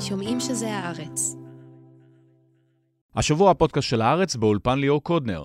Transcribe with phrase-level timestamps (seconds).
[0.00, 1.36] שומעים שזה הארץ.
[3.14, 5.44] השבוע הפודקאסט של הארץ באולפן ליאור קודנר.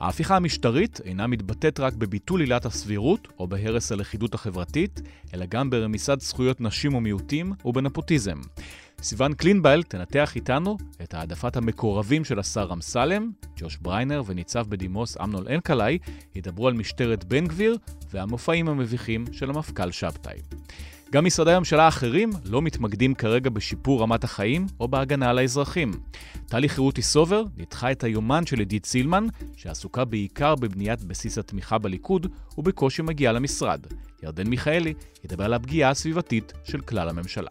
[0.00, 5.00] ההפיכה המשטרית אינה מתבטאת רק בביטול עילת הסבירות או בהרס הלכידות החברתית,
[5.34, 8.40] אלא גם ברמיסת זכויות נשים ומיעוטים ובנפוטיזם.
[9.02, 15.46] סיון קלינגבייל תנתח איתנו את העדפת המקורבים של השר אמסלם, ג'וש בריינר וניצב בדימוס אמנון
[15.48, 15.98] אלקלעי
[16.34, 17.76] ידברו על משטרת בן גביר
[18.10, 20.38] והמופעים המביכים של המפכ"ל שבתאי.
[21.16, 25.92] גם משרדי הממשלה האחרים לא מתמקדים כרגע בשיפור רמת החיים או בהגנה על האזרחים.
[26.48, 32.26] טלי חירותי סובר ניתחה את היומן של עידית סילמן, שעסוקה בעיקר בבניית בסיס התמיכה בליכוד
[32.58, 33.86] ובקושי מגיעה למשרד.
[34.22, 34.94] ירדן מיכאלי
[35.24, 37.50] ידבר על הפגיעה הסביבתית של כלל הממשלה.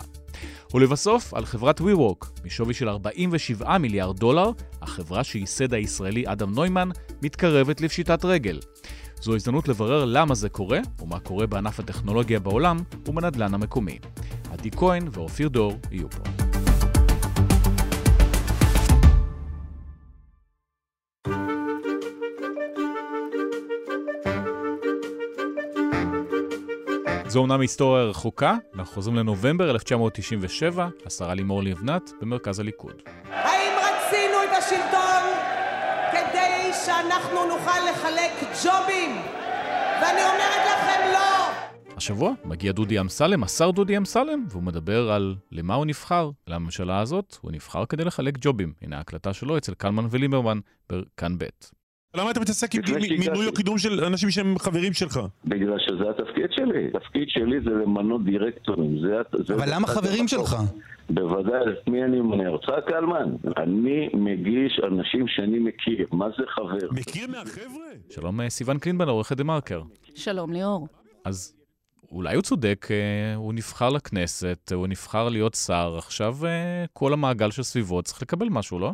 [0.74, 6.90] ולבסוף, על חברת WeWork, משווי של 47 מיליארד דולר, החברה שייסד הישראלי אדם נוימן
[7.22, 8.60] מתקרבת לפשיטת רגל.
[9.26, 14.00] זו הזדמנות לברר למה זה קורה, ומה קורה בענף הטכנולוגיה בעולם ובנדל"ן המקומי.
[14.52, 16.24] עדי כהן ואופיר דור יהיו פה.
[27.28, 33.02] זו אומנם היסטוריה רחוקה, אנחנו חוזרים לנובמבר 1997, השרה לימור לבנת במרכז הליכוד.
[33.32, 35.05] האם רצינו את השלטון
[36.86, 38.32] שאנחנו נוכל לחלק
[38.64, 39.12] ג'ובים?
[40.02, 41.52] ואני אומרת לכם לא!
[41.98, 47.38] השבוע מגיע דודי אמסלם, השר דודי אמסלם, והוא מדבר על למה הוא נבחר לממשלה הזאת.
[47.42, 48.74] הוא נבחר כדי לחלק ג'ובים.
[48.82, 51.46] הנה ההקלטה שלו אצל קלמן וליברמן בכאן ב'.
[52.18, 52.82] למה אתה מתעסק עם.
[53.20, 55.20] מינוי או קידום של אנשים שהם חברים שלך?
[55.46, 56.88] בגלל שזה התפקיד שלי.
[56.94, 59.00] התפקיד שלי זה למנות דירקטורים.
[59.00, 60.28] זה, זה אבל למה חברים.
[60.28, 60.56] שלך?
[61.10, 62.44] בוודאי, את מי אני מונה?
[62.56, 63.36] יצחק קלמן.
[63.58, 66.08] אני מגיש אנשים שאני מכיר.
[66.12, 66.92] מה זה חבר?
[66.92, 67.86] מכיר מהחבר'ה?
[68.10, 69.82] שלום אה, סיון קלינבן, עורכת דה מרקר.
[70.16, 70.88] שלום ליאור.
[71.26, 71.54] אז
[72.12, 77.52] אולי הוא צודק, אה, הוא נבחר לכנסת, הוא נבחר להיות שר, עכשיו אה, כל המעגל
[77.52, 78.92] שסביבו צריך לקבל משהו, לא?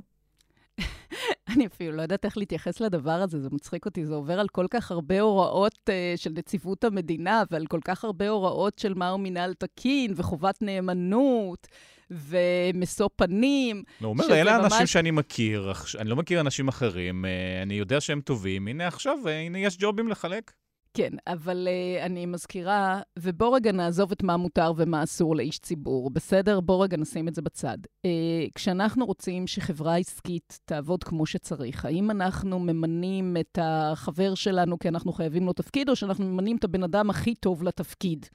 [1.50, 4.66] אני אפילו לא יודעת איך להתייחס לדבר הזה, זה מצחיק אותי, זה עובר על כל
[4.70, 9.54] כך הרבה הוראות uh, של נציבות המדינה, ועל כל כך הרבה הוראות של מהו מינהל
[9.54, 11.68] תקין, וחובת נאמנות,
[12.12, 13.84] ומשוא פנים.
[14.00, 18.02] הוא אומר, אלה ממש- אנשים שאני מכיר, אני לא מכיר אנשים אחרים, אה, אני יודע
[18.02, 20.52] שהם טובים, הנה עכשיו, אה, הנה יש ג'ובים לחלק.
[20.94, 26.10] כן, אבל uh, אני מזכירה, ובוא רגע נעזוב את מה מותר ומה אסור לאיש ציבור,
[26.10, 26.60] בסדר?
[26.60, 27.78] בוא רגע נשים את זה בצד.
[28.08, 28.10] Uh,
[28.56, 35.14] כשאנחנו רוצים שחברה עסקית תעבוד כמו שצריך, האם אנחנו ממנים את החבר שלנו כי אנחנו
[35.14, 38.26] חייבים לו תפקיד, או שאנחנו ממנים את הבן אדם הכי טוב לתפקיד?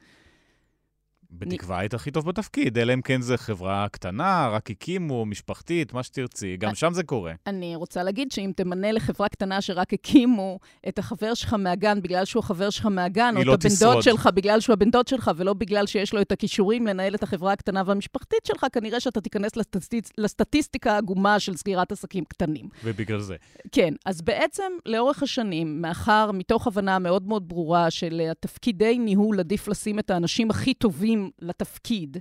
[1.38, 6.02] בתקווה היית הכי טוב בתפקיד, אלא אם כן זה חברה קטנה, רק הקימו, משפחתית, מה
[6.02, 7.32] שתרצי, גם אה, שם זה קורה.
[7.46, 10.58] אני רוצה להגיד שאם תמנה לחברה קטנה שרק הקימו
[10.88, 13.68] את החבר שלך מהגן בגלל שהוא החבר שלך מהגן, או את לא הבן.
[13.80, 17.22] דוד שלך בגלל שהוא הבן דוד שלך, ולא בגלל שיש לו את הכישורים לנהל את
[17.22, 22.68] החברה הקטנה והמשפחתית שלך, כנראה שאתה תיכנס לסטטיסט, לסטטיסטיקה העגומה של סגירת עסקים קטנים.
[22.84, 23.36] ובגלל זה.
[23.72, 29.40] כן, אז בעצם לאורך השנים, מאחר, מתוך הבנה מאוד מאוד ברורה של אה, תפקידי ניהול,
[29.40, 32.18] עדיף לשים את האנשים הכי טובים לתפקיד,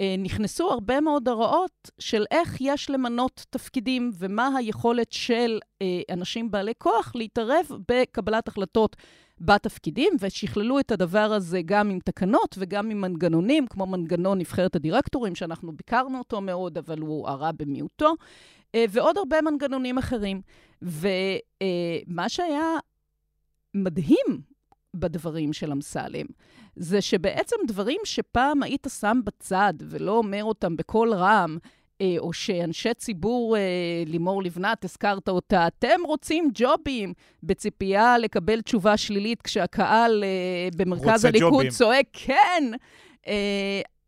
[0.00, 6.50] אה, נכנסו הרבה מאוד הוראות של איך יש למנות תפקידים ומה היכולת של אה, אנשים
[6.50, 8.96] בעלי כוח להתערב בקבלת החלטות
[9.40, 15.34] בתפקידים, ושכללו את הדבר הזה גם עם תקנות וגם עם מנגנונים, כמו מנגנון נבחרת הדירקטורים,
[15.34, 18.14] שאנחנו ביקרנו אותו מאוד, אבל הוא הרע במיעוטו,
[18.74, 20.40] אה, ועוד הרבה מנגנונים אחרים.
[20.82, 22.76] ומה שהיה
[23.74, 24.57] מדהים
[24.94, 26.26] בדברים של אמסלם,
[26.76, 31.58] זה שבעצם דברים שפעם היית שם בצד ולא אומר אותם בקול רם,
[32.00, 33.62] אה, או שאנשי ציבור, אה,
[34.06, 37.12] לימור לבנת, הזכרת אותה, אתם רוצים ג'ובים,
[37.42, 41.70] בציפייה לקבל תשובה שלילית כשהקהל אה, במרכז הליכוד ג'ובים.
[41.70, 42.64] צועק כן,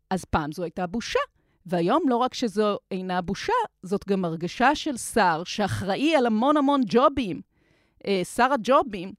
[0.09, 1.19] אז פעם זו הייתה בושה.
[1.65, 3.53] והיום לא רק שזו אינה בושה,
[3.83, 7.41] זאת גם הרגשה של שר שאחראי על המון המון ג'ובים.
[8.35, 9.13] שר הג'ובים,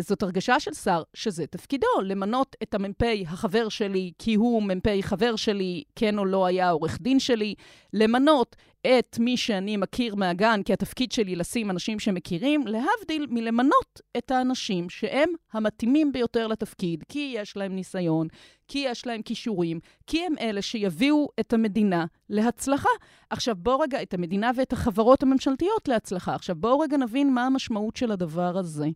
[0.00, 5.36] זאת הרגשה של שר שזה תפקידו, למנות את המ"פ החבר שלי כי הוא מ"פ חבר
[5.36, 7.54] שלי, כן או לא היה עורך דין שלי,
[7.92, 14.30] למנות את מי שאני מכיר מהגן, כי התפקיד שלי לשים אנשים שמכירים, להבדיל מלמנות את
[14.30, 18.28] האנשים שהם המתאימים ביותר לתפקיד, כי יש להם ניסיון,
[18.68, 22.88] כי יש להם כישורים, כי הם אלה שיביאו את המדינה להצלחה.
[23.30, 26.34] עכשיו בואו רגע, את המדינה ואת החברות הממשלתיות להצלחה.
[26.34, 28.86] עכשיו בואו רגע נבין מה המשמעות של הדבר הזה.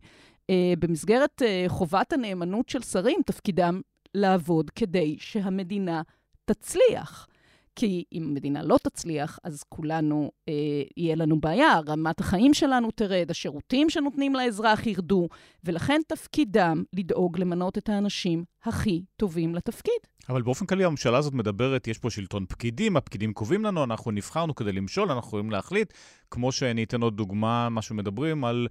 [0.41, 3.81] Uh, במסגרת uh, חובת הנאמנות של שרים, תפקידם
[4.15, 6.01] לעבוד כדי שהמדינה
[6.45, 7.27] תצליח.
[7.75, 10.53] כי אם המדינה לא תצליח, אז כולנו, אה,
[10.97, 15.27] יהיה לנו בעיה, רמת החיים שלנו תרד, השירותים שנותנים לאזרח ירדו,
[15.63, 19.93] ולכן תפקידם לדאוג למנות את האנשים הכי טובים לתפקיד.
[20.29, 24.55] אבל באופן כללי הממשלה הזאת מדברת, יש פה שלטון פקידים, הפקידים קובעים לנו, אנחנו נבחרנו
[24.55, 25.93] כדי למשול, אנחנו יכולים להחליט.
[26.31, 28.67] כמו שאני אתן עוד דוגמה, מה שמדברים על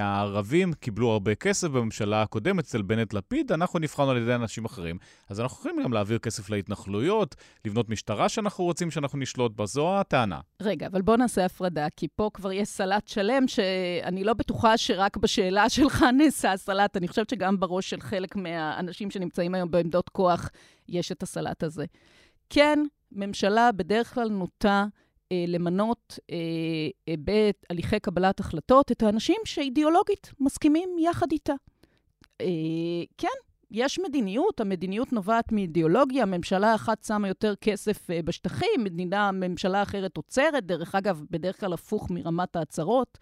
[0.00, 4.98] הערבים קיבלו הרבה כסף בממשלה הקודמת אצל בנט-לפיד, אנחנו נבחרנו על ידי אנשים אחרים.
[5.28, 7.34] אז אנחנו יכולים גם להעביר כסף להתנחלויות,
[7.64, 10.40] לבנות משטרה שאנחנו רוצים שאנחנו נשלוט בה, זו הטענה.
[10.62, 15.16] רגע, אבל בוא נעשה הפרדה, כי פה כבר יש סלט שלם, שאני לא בטוחה שרק
[15.16, 20.50] בשאלה שלך נעשה הסלט, אני חושבת שגם בראש של חלק מהאנשים שנמצאים היום בעמדות כוח
[20.88, 21.84] יש את הסלט הזה.
[22.50, 22.78] כן,
[23.12, 24.86] ממשלה בדרך כלל נוטה
[25.32, 26.36] אה, למנות אה,
[27.08, 31.54] אה, בהליכי קבלת החלטות את האנשים שאידיאולוגית מסכימים יחד איתה.
[32.40, 32.46] אה,
[33.18, 33.28] כן,
[33.70, 40.16] יש מדיניות, המדיניות נובעת מאידיאולוגיה, ממשלה אחת שמה יותר כסף אה, בשטחים, מדינה, ממשלה אחרת
[40.16, 43.18] עוצרת, דרך אגב, בדרך כלל הפוך מרמת ההצהרות.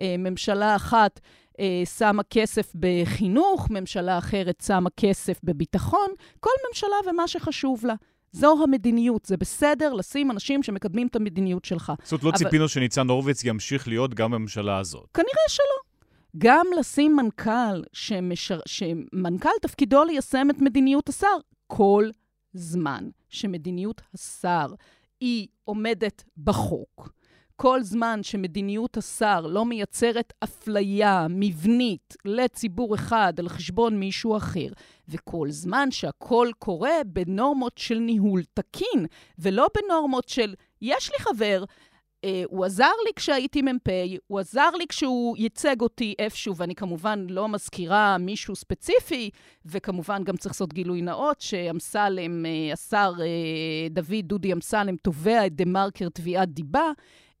[0.00, 1.20] אה, ממשלה אחת
[1.98, 6.08] שמה כסף בחינוך, ממשלה אחרת שמה כסף בביטחון,
[6.40, 7.94] כל ממשלה ומה שחשוב לה.
[8.32, 11.92] זו המדיניות, זה בסדר לשים אנשים שמקדמים את המדיניות שלך.
[12.02, 12.38] זאת אומרת, לא אבל...
[12.38, 15.08] ציפינו שניצן הורוביץ ימשיך להיות גם בממשלה הזאת.
[15.14, 15.92] כנראה שלא.
[16.38, 18.60] גם לשים מנכ"ל, שמשר...
[18.66, 22.08] שמנכ"ל תפקידו ליישם את מדיניות השר כל
[22.54, 24.66] זמן שמדיניות השר
[25.20, 27.12] היא עומדת בחוק.
[27.62, 34.66] כל זמן שמדיניות השר לא מייצרת אפליה מבנית לציבור אחד על חשבון מישהו אחר,
[35.08, 39.06] וכל זמן שהכל קורה בנורמות של ניהול תקין,
[39.38, 41.64] ולא בנורמות של יש לי חבר,
[42.24, 43.88] אה, הוא עזר לי כשהייתי מ"פ,
[44.26, 49.30] הוא עזר לי כשהוא ייצג אותי איפשהו, ואני כמובן לא מזכירה מישהו ספציפי,
[49.64, 55.56] וכמובן גם צריך לעשות גילוי נאות, שאמסלם, אה, השר אה, דוד דודי אמסלם, תובע את
[55.56, 56.90] דה-מרקר תביעת דיבה.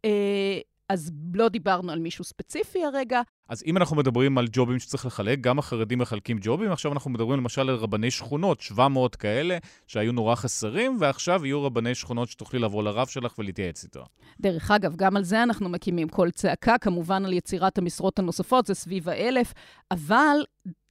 [0.04, 3.20] אה, אז לא דיברנו על מישהו ספציפי הרגע.
[3.48, 7.40] אז אם אנחנו מדברים על ג'ובים שצריך לחלק, גם החרדים מחלקים ג'ובים, עכשיו אנחנו מדברים
[7.40, 12.82] למשל על רבני שכונות, 700 כאלה שהיו נורא חסרים, ועכשיו יהיו רבני שכונות שתוכלי לבוא
[12.82, 14.04] לרב שלך ולהתייעץ איתו.
[14.40, 18.74] דרך אגב, גם על זה אנחנו מקימים קול צעקה, כמובן על יצירת המשרות הנוספות, זה
[18.74, 19.52] סביב האלף,
[19.90, 20.36] אבל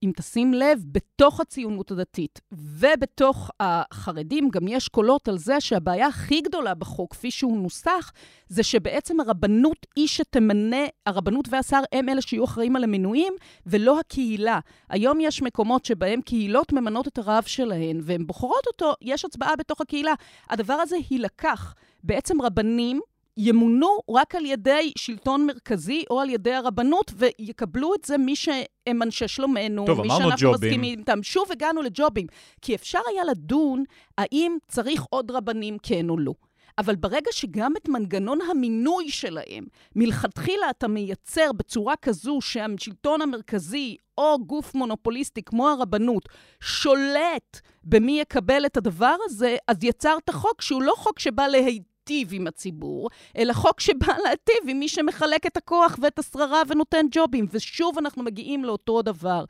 [0.04, 6.42] אם תשים לב, בתוך הציונות הדתית ובתוך החרדים גם יש קולות על זה שהבעיה הכי
[6.42, 8.12] גדולה בחוק, כפי שהוא נוסח,
[8.48, 13.34] זה שבעצם הרבנות היא שתמנה, הרבנות והשר הם אלה שיהיו אחראים על המינויים,
[13.66, 14.60] ולא הקהילה.
[14.90, 19.82] היום יש מקומות שבהם קהילות ממנות את הרב שלהן, והן בוחרות אותו, יש הצבעה בתוך
[19.82, 20.14] הקהילה.
[20.50, 21.76] הדבר הזה יילקח.
[22.04, 23.02] בעצם רבנים
[23.38, 29.02] ימונו רק על ידי שלטון מרכזי או על ידי הרבנות, ויקבלו את זה מי שהם
[29.02, 30.70] אנשי שלומנו, טוב, מי שאנחנו ג'ובים.
[30.70, 31.24] מסכימים איתם.
[31.24, 32.28] שוב הגענו לג'ובים,
[32.62, 33.84] כי אפשר היה לדון
[34.18, 36.34] האם צריך עוד רבנים, כן או לא.
[36.78, 39.64] אבל ברגע שגם את מנגנון המינוי שלהם,
[39.96, 46.30] מלכתחילה אתה מייצר בצורה כזו שהשלטון המרכזי או גוף מונופוליסטי כמו הרבנות
[46.64, 51.91] שולט במי יקבל את הדבר הזה, אז יצרת חוק שהוא לא חוק שבא להיטיב.
[52.02, 57.06] להיטיב עם הציבור, אלא חוק שבא להיטיב עם מי שמחלק את הכוח ואת השררה ונותן
[57.12, 57.46] ג'ובים.
[57.52, 59.46] ושוב אנחנו מגיעים לאותו דבר.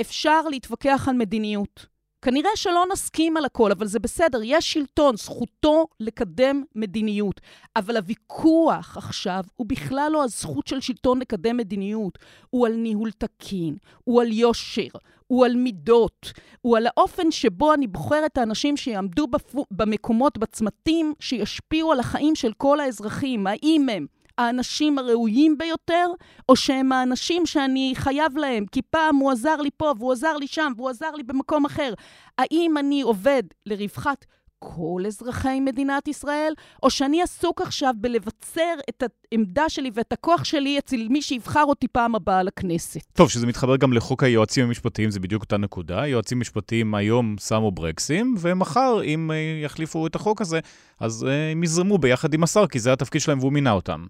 [0.00, 1.93] אפשר להתווכח על מדיניות.
[2.24, 7.40] כנראה שלא נסכים על הכל, אבל זה בסדר, יש שלטון, זכותו לקדם מדיניות.
[7.76, 12.18] אבל הוויכוח עכשיו הוא בכלל לא הזכות של שלטון לקדם מדיניות,
[12.50, 14.88] הוא על ניהול תקין, הוא על יושר,
[15.26, 21.14] הוא על מידות, הוא על האופן שבו אני בוחר את האנשים שיעמדו בפו, במקומות, בצמתים,
[21.20, 23.46] שישפיעו על החיים של כל האזרחים.
[23.46, 24.06] האם הם
[24.38, 26.06] האנשים הראויים ביותר,
[26.48, 30.46] או שהם האנשים שאני חייב להם, כי פעם הוא עזר לי פה, והוא עזר לי
[30.46, 31.94] שם, והוא עזר לי במקום אחר.
[32.38, 34.24] האם אני עובד לרווחת
[34.64, 40.78] כל אזרחי מדינת ישראל, או שאני עסוק עכשיו בלבצר את העמדה שלי ואת הכוח שלי
[40.78, 43.00] אצל מי שיבחר אותי פעם הבאה לכנסת.
[43.12, 46.06] טוב, שזה מתחבר גם לחוק היועצים המשפטיים, זה בדיוק אותה נקודה.
[46.06, 50.60] יועצים משפטיים היום שמו ברקסים, ומחר, אם אה, יחליפו את החוק הזה,
[51.00, 54.06] אז אה, הם יזרמו ביחד עם השר, כי זה התפקיד שלהם והוא מינה אותם.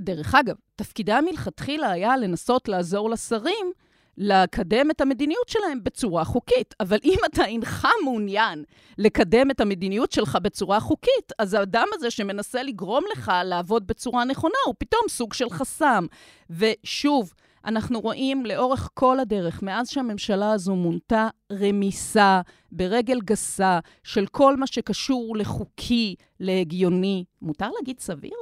[0.00, 3.72] דרך אגב, תפקידה מלכתחילה היה לנסות לעזור לשרים
[4.18, 6.74] לקדם את המדיניות שלהם בצורה חוקית.
[6.80, 8.64] אבל אם אתה אינך מעוניין
[8.98, 14.54] לקדם את המדיניות שלך בצורה חוקית, אז האדם הזה שמנסה לגרום לך לעבוד בצורה נכונה
[14.66, 16.06] הוא פתאום סוג של חסם.
[16.50, 17.32] ושוב,
[17.64, 22.40] אנחנו רואים לאורך כל הדרך, מאז שהממשלה הזו מונתה, רמיסה
[22.72, 27.24] ברגל גסה של כל מה שקשור לחוקי, להגיוני.
[27.42, 28.34] מותר להגיד סביר?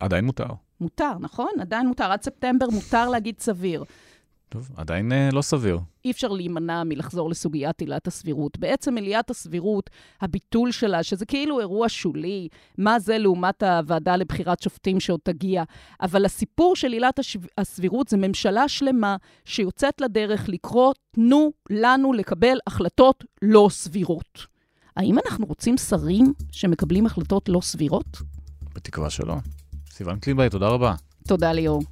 [0.00, 0.69] עדיין מותר.
[0.80, 1.50] מותר, נכון?
[1.60, 2.04] עדיין מותר.
[2.04, 3.84] עד ספטמבר מותר להגיד סביר.
[4.50, 5.78] טוב, עדיין אה, לא סביר.
[6.04, 8.58] אי אפשר להימנע מלחזור לסוגיית עילת הסבירות.
[8.58, 15.00] בעצם עילת הסבירות, הביטול שלה, שזה כאילו אירוע שולי, מה זה לעומת הוועדה לבחירת שופטים
[15.00, 15.62] שעוד תגיע.
[16.00, 17.20] אבל הסיפור של עילת.
[17.58, 24.46] הסבירות זה ממשלה שלמה שיוצאת לדרך לקרוא, תנו לנו לקבל החלטות לא סבירות.
[24.96, 28.18] האם אנחנו רוצים שרים שמקבלים החלטות לא סבירות?
[28.74, 29.36] בתקווה שלא.
[30.00, 30.94] סיוון קלינבאי, תודה רבה.
[31.28, 31.82] תודה ליאור.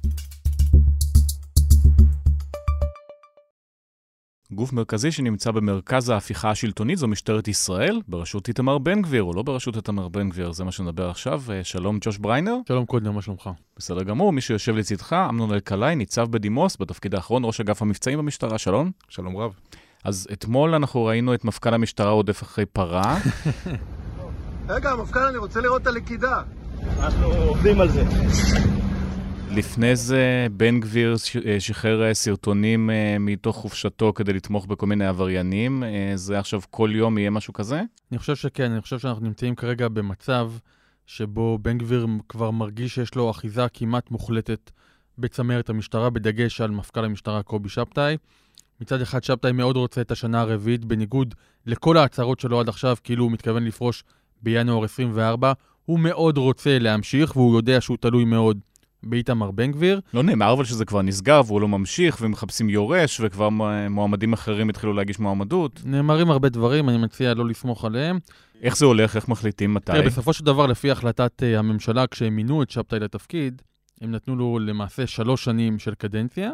[4.51, 9.43] גוף מרכזי שנמצא במרכז ההפיכה השלטונית זו משטרת ישראל, בראשות איתמר בן גביר, או לא
[9.43, 11.41] בראשות איתמר בן גביר, זה מה שנדבר עכשיו.
[11.49, 12.55] אה, שלום, ג'וש בריינר.
[12.67, 13.49] שלום קודם, מה שלומך?
[13.77, 18.57] בסדר גמור, מי שיושב לצדך, אמנון אלקלעי, ניצב בדימוס, בתפקיד האחרון, ראש אגף המבצעים במשטרה,
[18.57, 18.91] שלום.
[19.09, 19.53] שלום רב.
[20.03, 23.17] אז אתמול אנחנו ראינו את מפכ"ל המשטרה רודף אחרי פרה.
[24.69, 26.41] רגע, המפכ"ל, אני רוצה לראות את הלכידה.
[26.83, 28.03] אנחנו עובדים על זה.
[29.51, 31.15] לפני זה בן גביר
[31.59, 35.83] שחרר אה, סרטונים אה, מתוך חופשתו כדי לתמוך בכל מיני עבריינים.
[35.83, 37.81] אה, זה עכשיו כל יום יהיה משהו כזה?
[38.11, 40.51] אני חושב שכן, אני חושב שאנחנו נמצאים כרגע במצב
[41.05, 44.71] שבו בן גביר כבר מרגיש שיש לו אחיזה כמעט מוחלטת
[45.17, 48.17] בצמרת המשטרה, בדגש על מפכ"ל המשטרה קובי שבתאי.
[48.81, 53.23] מצד אחד שבתאי מאוד רוצה את השנה הרביעית, בניגוד לכל ההצהרות שלו עד עכשיו, כאילו
[53.23, 54.03] הוא מתכוון לפרוש
[54.41, 55.53] בינואר 24.
[55.89, 58.59] הוא מאוד רוצה להמשיך, והוא יודע שהוא תלוי מאוד
[59.03, 60.01] באיתמר בן גביר.
[60.13, 63.49] לא נאמר אבל שזה כבר נסגר והוא לא ממשיך, ומחפשים יורש, וכבר
[63.89, 65.81] מועמדים אחרים התחילו להגיש מועמדות.
[65.85, 68.19] נאמרים הרבה דברים, אני מציע לא לסמוך עליהם.
[68.61, 69.15] איך זה הולך?
[69.15, 69.91] איך מחליטים מתי?
[69.91, 73.61] תראה, בסופו של דבר, לפי החלטת uh, הממשלה, כשהם מינו את שבתאי לתפקיד,
[74.01, 76.51] הם נתנו לו למעשה שלוש שנים של קדנציה,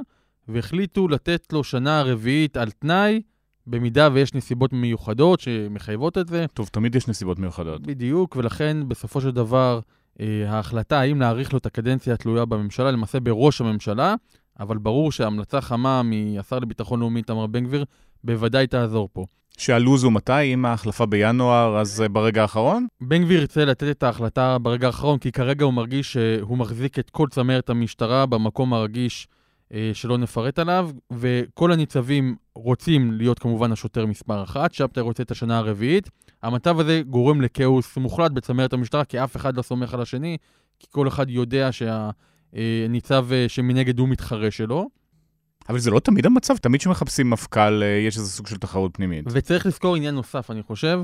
[0.48, 3.22] והחליטו לתת לו שנה רביעית על תנאי,
[3.68, 6.46] במידה ויש נסיבות מיוחדות שמחייבות את זה.
[6.54, 7.82] טוב, תמיד יש נסיבות מיוחדות.
[7.82, 9.80] בדיוק, ולכן בסופו של דבר,
[10.20, 14.16] אה, ההחלטה האם להאריך לו את הקדנציה התלויה בממשלה, למעשה בראש הממשלה,
[14.60, 17.86] אבל ברור שהמלצה חמה מהשר לביטחון לאומי איתמר בן גביר
[18.24, 19.26] בוודאי תעזור פה.
[19.58, 20.54] שהלו"ז הוא מתי?
[20.54, 22.88] אם ההחלפה בינואר, אז ברגע האחרון?
[23.02, 27.10] בן גביר ירצה לתת את ההחלטה ברגע האחרון, כי כרגע הוא מרגיש שהוא מחזיק את
[27.10, 29.36] כל צמרת המשטרה במקום הרגיש אה,
[29.94, 35.58] שלא נפרט עליו, וכל הניצבים רוצים להיות כמובן השוטר מספר אחת, שבתאי רוצה את השנה
[35.58, 36.10] הרביעית.
[36.44, 40.38] המצב הזה גורם לכאוס מוחלט בצמרת המשטרה, כי אף אחד לא סומך על השני,
[40.80, 44.90] כי כל אחד יודע שהניצב אה, שמנגד הוא מתחרה שלו.
[45.70, 49.26] אבל זה לא תמיד המצב, תמיד כשמחפשים מפכ"ל אה, יש איזה סוג של תחרות פנימית.
[49.32, 51.00] וצריך לזכור עניין נוסף, אני חושב,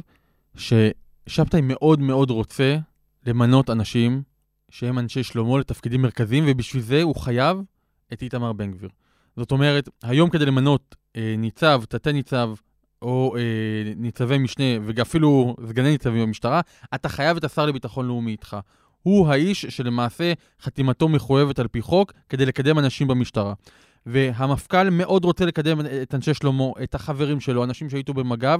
[0.55, 2.77] ששבתאי מאוד מאוד רוצה
[3.25, 4.21] למנות אנשים
[4.69, 7.57] שהם אנשי שלמה לתפקידים מרכזיים, ובשביל זה הוא חייב
[8.13, 8.89] את איתמר בן גביר.
[9.37, 12.49] זאת אומרת, היום כדי למנות אה, ניצב, תתי-ניצב,
[13.01, 16.61] או אה, ניצבי משנה, ואפילו סגני ניצבים במשטרה,
[16.95, 18.57] אתה חייב את השר לביטחון לאומי איתך.
[19.03, 23.53] הוא האיש שלמעשה חתימתו מחויבת על פי חוק כדי לקדם אנשים במשטרה.
[24.05, 28.59] והמפכ"ל מאוד רוצה לקדם את אנשי שלמה, את החברים שלו, אנשים שהיו במג"ב,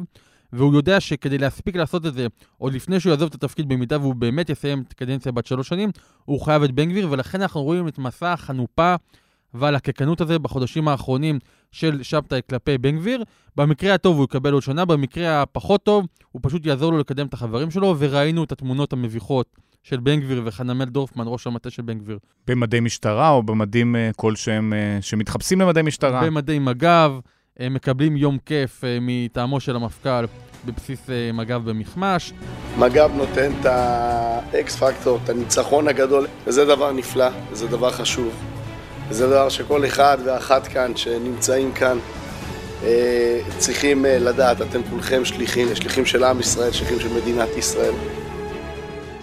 [0.53, 2.27] והוא יודע שכדי להספיק לעשות את זה,
[2.57, 5.89] עוד לפני שהוא יעזוב את התפקיד, במידה והוא באמת יסיים את הקדנציה בת שלוש שנים,
[6.25, 8.95] הוא חייב את בן גביר, ולכן אנחנו רואים את מסע החנופה
[9.53, 11.39] ועל הקקנות הזה בחודשים האחרונים
[11.71, 13.23] של שבתאי כלפי בן גביר.
[13.55, 17.33] במקרה הטוב הוא יקבל עוד שנה, במקרה הפחות טוב הוא פשוט יעזור לו לקדם את
[17.33, 21.99] החברים שלו, וראינו את התמונות המביכות של בן גביר וחנמל דורפמן, ראש המטה של בן
[21.99, 22.19] גביר.
[22.47, 26.25] במדי משטרה או במדים uh, כלשהם uh, שמתחפשים למדי משטרה?
[26.25, 27.11] במדי מג"ב,
[27.59, 30.25] הם מקבלים יום כיף uh, מטעמו של המפכ"ל
[30.65, 32.33] בבסיס מג"ב במחמש.
[32.77, 38.60] מג"ב נותן את האקס פקטור, את הניצחון הגדול, וזה דבר נפלא, וזה דבר חשוב.
[39.11, 41.97] וזה דבר שכל אחד ואחת כאן שנמצאים כאן
[42.83, 47.93] אה, צריכים אה, לדעת, אתם כולכם שליחים, שליחים של עם ישראל, שליחים של מדינת ישראל.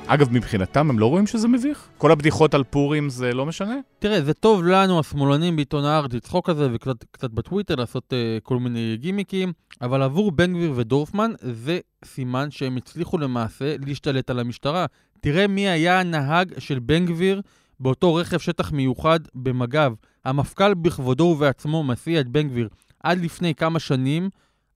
[0.06, 1.88] אגב, מבחינתם הם לא רואים שזה מביך?
[1.98, 3.76] כל הבדיחות על פורים זה לא משנה?
[3.98, 8.58] תראה, זה טוב לנו, השמאלנים בעיתון הארץ, לצחוק על זה וקצת בטוויטר, לעשות uh, כל
[8.58, 9.52] מיני גימיקים,
[9.82, 14.86] אבל עבור בן גביר ודורפמן זה סימן שהם הצליחו למעשה להשתלט על המשטרה.
[15.20, 17.40] תראה מי היה הנהג של בן גביר
[17.80, 19.92] באותו רכב שטח מיוחד במג"ב.
[20.24, 22.68] המפכ"ל בכבודו ובעצמו מסיע את בן גביר
[23.02, 24.30] עד לפני כמה שנים,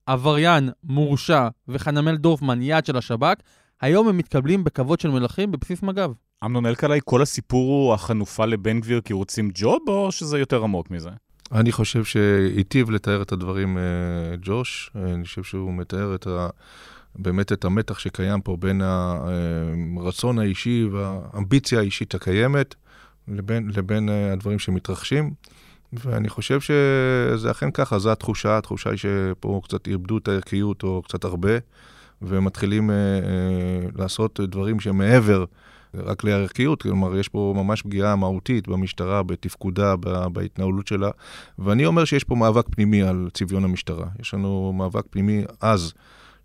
[0.06, 3.34] עבריין, מורשע וחנמל דורפמן, יעד של השב"כ,
[3.80, 6.10] היום הם מתקבלים בכבוד של מלכים בבסיס מג"ב.
[6.44, 10.90] אמנון אלקלעי, כל הסיפור הוא החנופה לבן גביר כי רוצים ג'וב, או שזה יותר עמוק
[10.90, 11.10] מזה?
[11.52, 13.82] אני חושב שהיטיב לתאר את הדברים אה,
[14.42, 14.90] ג'וש.
[14.94, 16.48] אני חושב שהוא מתאר את ה...
[17.16, 18.82] באמת את המתח שקיים פה בין
[19.96, 22.74] הרצון אה, האישי והאמביציה האישית הקיימת
[23.28, 25.30] לבין, לבין uh, הדברים שמתרחשים.
[25.92, 31.02] ואני חושב שזה אכן ככה, זו התחושה, התחושה היא שפה קצת איבדו את הערכיות או
[31.02, 31.52] קצת הרבה,
[32.22, 35.44] ומתחילים uh, uh, לעשות דברים שמעבר
[35.94, 39.96] רק לערכיות, כלומר, יש פה ממש פגיעה מהותית במשטרה, בתפקודה,
[40.32, 41.10] בהתנהלות שלה,
[41.58, 44.06] ואני אומר שיש פה מאבק פנימי על צביון המשטרה.
[44.20, 45.92] יש לנו מאבק פנימי עז.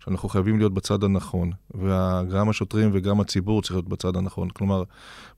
[0.08, 4.50] שאנחנו חייבים להיות בצד הנכון, וגם השוטרים וגם הציבור צריך להיות בצד הנכון.
[4.50, 4.82] כלומר,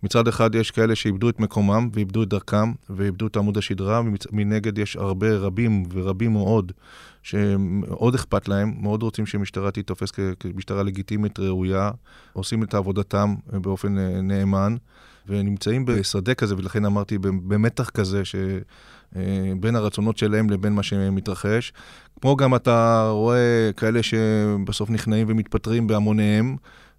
[0.03, 4.79] מצד אחד יש כאלה שאיבדו את מקומם ואיבדו את דרכם ואיבדו את עמוד השדרה, ומנגד
[4.79, 6.73] יש הרבה, רבים ורבים מאוד,
[7.23, 10.11] שמאוד אכפת להם, מאוד רוצים שמשטרה תיתפס
[10.41, 11.91] כמשטרה לגיטימית, ראויה,
[12.33, 14.77] עושים את עבודתם באופן אה, נאמן,
[15.27, 18.35] ונמצאים בשדה כזה, ולכן אמרתי, במתח כזה, ש...
[19.17, 21.73] אה, בין הרצונות שלהם לבין מה שמתרחש.
[22.21, 26.57] כמו גם אתה רואה כאלה שבסוף נכנעים ומתפטרים בהמוניהם.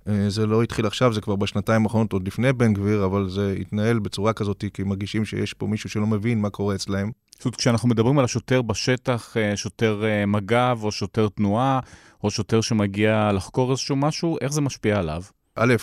[0.08, 3.56] אה, זה לא התחיל עכשיו, זה כבר בשנתיים האחרונות, עוד לפני בן גביר, אבל זה
[3.62, 7.12] התנהל בצורה כזאת, כי מרגישים שיש פה מישהו שלא מבין מה קורה אצלהם.
[7.46, 11.80] אומרת, כשאנחנו מדברים על השוטר בשטח, אה, שוטר מג"ב, או שוטר תנועה,
[12.24, 15.22] או שוטר שמגיע לחקור איזשהו משהו, איך זה משפיע עליו?
[15.56, 15.76] א',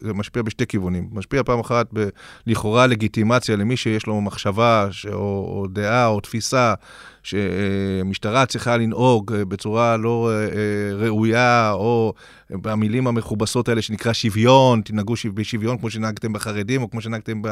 [0.00, 1.08] זה משפיע בשתי כיוונים.
[1.12, 2.08] משפיע פעם אחת ב,
[2.46, 5.12] לכאורה לגיטימציה למי שיש לו מחשבה ש, או,
[5.48, 6.74] או דעה או תפיסה
[7.22, 12.14] שמשטרה צריכה לנהוג בצורה לא אה, ראויה, או
[12.50, 17.42] במילים המכובסות האלה שנקרא שוויון, תנהגו בשוויון כמו שנהגתם בחרדים, או כמו שנהגתם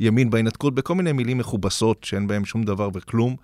[0.00, 3.36] בימין בהינתקות, בכל מיני מילים מכובסות שאין בהן שום דבר וכלום.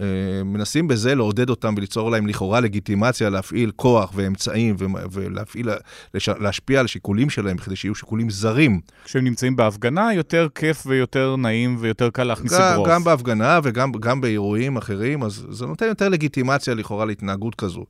[0.00, 0.06] אה,
[0.44, 4.76] מנסים בזה לעודד אותם וליצור להם לכאורה לגיטימציה להפעיל כוח ואמצעים
[5.12, 5.68] ולהפעיל,
[6.14, 8.80] להשפיע על השיקולים שלהם כדי שיהיו שיקולים זרים.
[9.04, 12.88] כשהם נמצאים בהפגנה, יותר כיף ויותר נעים ויותר קל להכניס אגרוף.
[12.88, 17.84] גם בהפגנה וגם באירועים אחרים, אז זה נותן יותר לגיטימציה לכאורה להתנהגות כזו.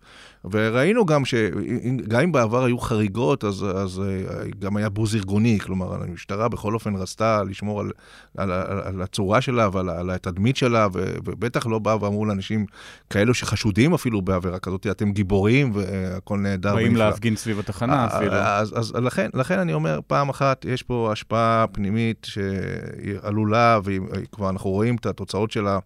[0.51, 5.95] וראינו גם שגם אם בעבר היו חריגות, אז, אז אה, גם היה בוז ארגוני, כלומר,
[5.95, 7.91] המשטרה בכל אופן רצתה לשמור על,
[8.37, 12.67] על, על, על הצורה שלה ועל על התדמית שלה, ובטח לא באו ואמרו לאנשים
[13.11, 16.75] כאלו שחשודים אפילו בעבירה כזאת, אתם גיבורים והכל נהדר.
[16.75, 18.33] באים להפגין סביב התחנה אה, אפילו.
[18.33, 24.51] אז, אז לכן, לכן אני אומר, פעם אחת יש פה השפעה פנימית שהיא עלולה, וכבר
[24.51, 25.79] אנחנו רואים את התוצאות שלה.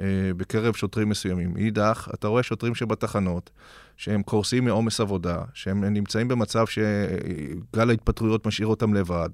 [0.00, 1.52] אה, בקרב שוטרים מסוימים.
[1.54, 3.50] מאידך, אתה רואה שוטרים שבתחנות,
[4.00, 9.28] שהם קורסים מעומס עבודה, שהם נמצאים במצב שגל ההתפטרויות משאיר אותם לבד,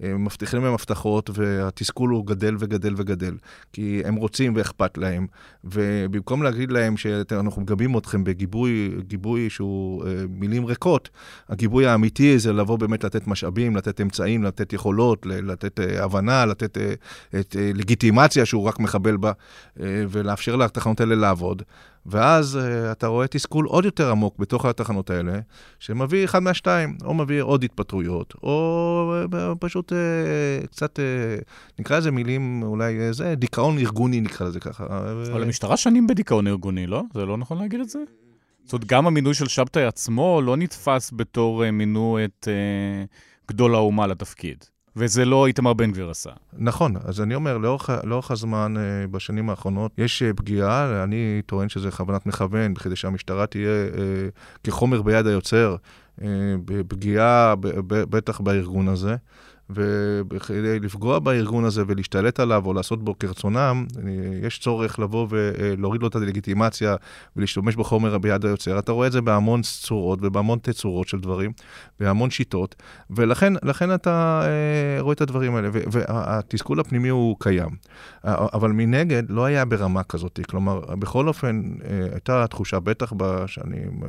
[0.00, 3.36] הם מבטיחים להם הבטחות, והתסכול הוא גדל וגדל וגדל,
[3.72, 5.26] כי הם רוצים ואכפת להם,
[5.64, 11.08] ובמקום להגיד להם שאנחנו מגבים אתכם בגיבוי גיבוי שהוא אה, מילים ריקות,
[11.48, 16.78] הגיבוי האמיתי זה לבוא באמת לתת משאבים, לתת אמצעים, לתת יכולות, לתת אה, הבנה, לתת
[16.78, 16.92] אה,
[17.40, 19.32] את לגיטימציה שהוא רק מחבל בה,
[19.76, 21.62] ולאפשר לתחנות האלה לעבוד.
[22.06, 25.38] ואז uh, אתה רואה תסכול עוד יותר עמוק בתוך התחנות האלה,
[25.78, 31.44] שמביא אחד מהשתיים, או מביא עוד התפטרויות, או uh, פשוט uh, קצת, uh,
[31.78, 34.86] נקרא לזה מילים, אולי זה, דיכאון ארגוני נקרא לזה ככה.
[34.86, 37.02] אבל המשטרה שנים בדיכאון ארגוני, לא?
[37.14, 37.98] זה לא נכון להגיד את זה?
[38.64, 43.74] זאת אומרת, גם המינוי של שבתאי עצמו לא נתפס בתור uh, מינו את uh, גדול
[43.74, 44.64] האומה לתפקיד.
[44.98, 46.30] וזה לא איתמר בן גביר עשה.
[46.58, 51.68] נכון, אז אני אומר, לאורך, לאורך הזמן, אה, בשנים האחרונות, יש אה, פגיעה, אני טוען
[51.68, 54.28] שזה בכוונת מכוון, כדי שהמשטרה תהיה אה,
[54.64, 55.76] כחומר ביד היוצר,
[56.88, 57.54] פגיעה
[57.88, 59.16] בטח בארגון הזה.
[59.70, 63.86] וכדי לפגוע בארגון הזה ולהשתלט עליו או לעשות בו כרצונם,
[64.42, 66.96] יש צורך לבוא ולהוריד לו את הלגיטימציה
[67.36, 68.78] ולהשתמש בחומר ביד היוצר.
[68.78, 71.52] אתה רואה את זה בהמון צורות ובהמון תצורות של דברים,
[72.00, 72.74] בהמון שיטות,
[73.10, 77.70] ולכן אתה אה, רואה את הדברים האלה, והתסכול הפנימי הוא קיים.
[78.24, 80.40] אבל מנגד, לא היה ברמה כזאת.
[80.50, 84.00] כלומר, בכל אופן, אה, הייתה תחושה, בטח בשנים...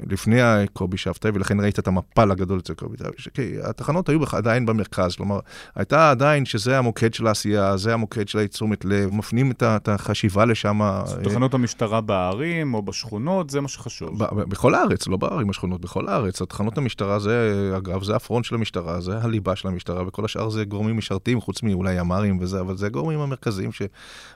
[0.00, 0.40] אה, לפני
[0.72, 3.56] קובי שבתאי, ולכן ראית את המפל הגדול אצל קובי שבתאי.
[3.62, 5.40] התחנות היו עדיין במרכז, כלומר,
[5.74, 10.80] הייתה עדיין שזה המוקד של העשייה, זה המוקד של התשומת לב, מפנים את החשיבה לשם.
[11.22, 14.24] תחנות המשטרה בערים או בשכונות, זה מה שחשוב.
[14.34, 16.42] בכל הארץ, לא בערים, בשכונות, בכל הארץ.
[16.42, 20.64] תחנות המשטרה זה, אגב, זה הפרונט של המשטרה, זה הליבה של המשטרה, וכל השאר זה
[20.64, 23.82] גורמים משרתים, חוץ מאולי ימ"רים וזה, אבל זה הגורמים המרכזיים ש...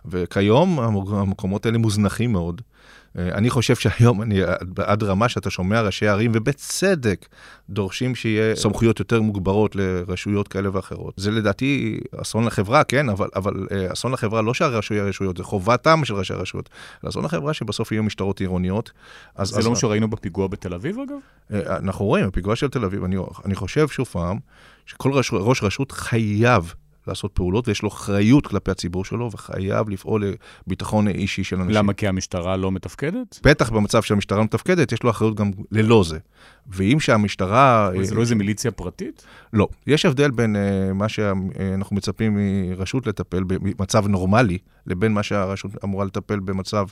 [0.04, 2.62] וכיום המקומות האלה מוזנחים מאוד.
[3.18, 4.40] אה, אני חושב שהיום אני
[4.76, 7.26] עד רמה שאתה שומע ראשי ערים, ובצדק,
[7.70, 11.14] דורשים שיהיה סמכויות יותר מוגברות לרשויות כאלה ואחרות.
[11.16, 16.04] זה לדעתי אסון לחברה, כן, אבל, אבל אה, אסון לחברה לא ראשי הרשויות, זה חובתם
[16.04, 16.70] של ראשי הרשויות.
[17.02, 18.92] זה אסון לחברה שבסוף יהיו משטרות עירוניות.
[19.36, 21.18] אז, זה אז, לא מה שראינו בפיגוע בתל אביב, אגב?
[21.52, 24.38] אה, אנחנו רואים, בפיגוע של תל אביב, אני, אני חושב שוב פעם,
[24.86, 26.74] שכל ראש, ראש רשות חייב
[27.08, 30.24] לעשות פעולות, ויש לו אחריות כלפי הציבור שלו, וחייב לפעול
[30.66, 31.74] לביטחון אישי של אנשים.
[31.74, 31.92] למה?
[31.92, 33.40] כי המשטרה לא מתפקדת?
[33.44, 36.18] בטח במצב שהמשטרה לא מתפקדת, יש לו אחריות גם ללא זה.
[36.66, 37.90] ואם שהמשטרה...
[38.02, 39.26] זה לא איזה מיליציה פרטית?
[39.52, 39.68] לא.
[39.86, 46.04] יש הבדל בין uh, מה שאנחנו מצפים מרשות לטפל במצב נורמלי, לבין מה שהרשות אמורה
[46.04, 46.86] לטפל במצב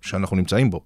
[0.00, 0.80] שאנחנו נמצאים בו.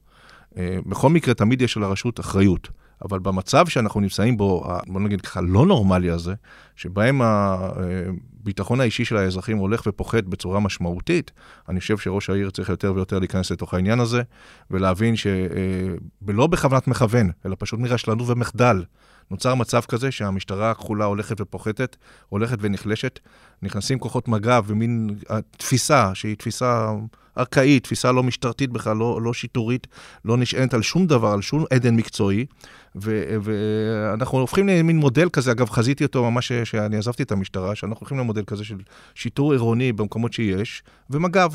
[0.86, 2.68] בכל מקרה, תמיד יש לרשות אחריות.
[3.04, 6.34] אבל במצב שאנחנו נמצאים בו, בוא נגיד ככה, לא נורמלי הזה,
[6.76, 11.30] שבהם הביטחון האישי של האזרחים הולך ופוחת בצורה משמעותית,
[11.68, 14.22] אני חושב שראש העיר צריך יותר ויותר להיכנס לתוך העניין הזה,
[14.70, 18.84] ולהבין שלא בכוונת מכוון, אלא פשוט מרשלנות ומחדל.
[19.30, 21.96] נוצר מצב כזה שהמשטרה הכחולה הולכת ופוחתת,
[22.28, 23.20] הולכת ונחלשת,
[23.62, 26.92] נכנסים כוחות מג"ב ומין אה, תפיסה שהיא תפיסה
[27.38, 29.86] ארכאית, תפיסה לא משטרתית בכלל, לא, לא שיטורית,
[30.24, 32.46] לא נשענת על שום דבר, על שום עדן מקצועי,
[32.94, 38.18] ואנחנו הופכים למין מודל כזה, אגב, חזיתי אותו ממש כשאני עזבתי את המשטרה, שאנחנו הולכים
[38.18, 38.76] למודל כזה של
[39.14, 41.52] שיטור עירוני במקומות שיש, ומג"ב,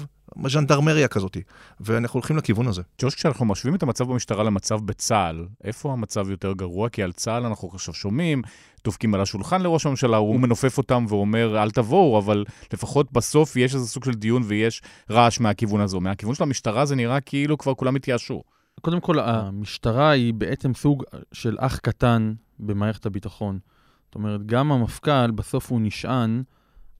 [0.47, 1.37] ז'נדרמריה כזאת,
[1.79, 2.81] ואנחנו הולכים לכיוון הזה.
[3.01, 6.89] ג'וש, כשאנחנו משווים את המצב במשטרה למצב בצה"ל, איפה המצב יותר גרוע?
[6.89, 8.41] כי על צה"ל אנחנו עכשיו שומעים,
[8.83, 13.75] דופקים על השולחן לראש הממשלה, הוא מנופף אותם ואומר, אל תבואו, אבל לפחות בסוף יש
[13.75, 15.99] איזה סוג של דיון ויש רעש מהכיוון הזו.
[15.99, 18.43] מהכיוון של המשטרה זה נראה כאילו כבר כולם התייאשו.
[18.81, 23.59] קודם כל, המשטרה היא בעצם סוג של אח קטן במערכת הביטחון.
[24.05, 26.43] זאת אומרת, גם המפכ"ל, בסוף הוא נשען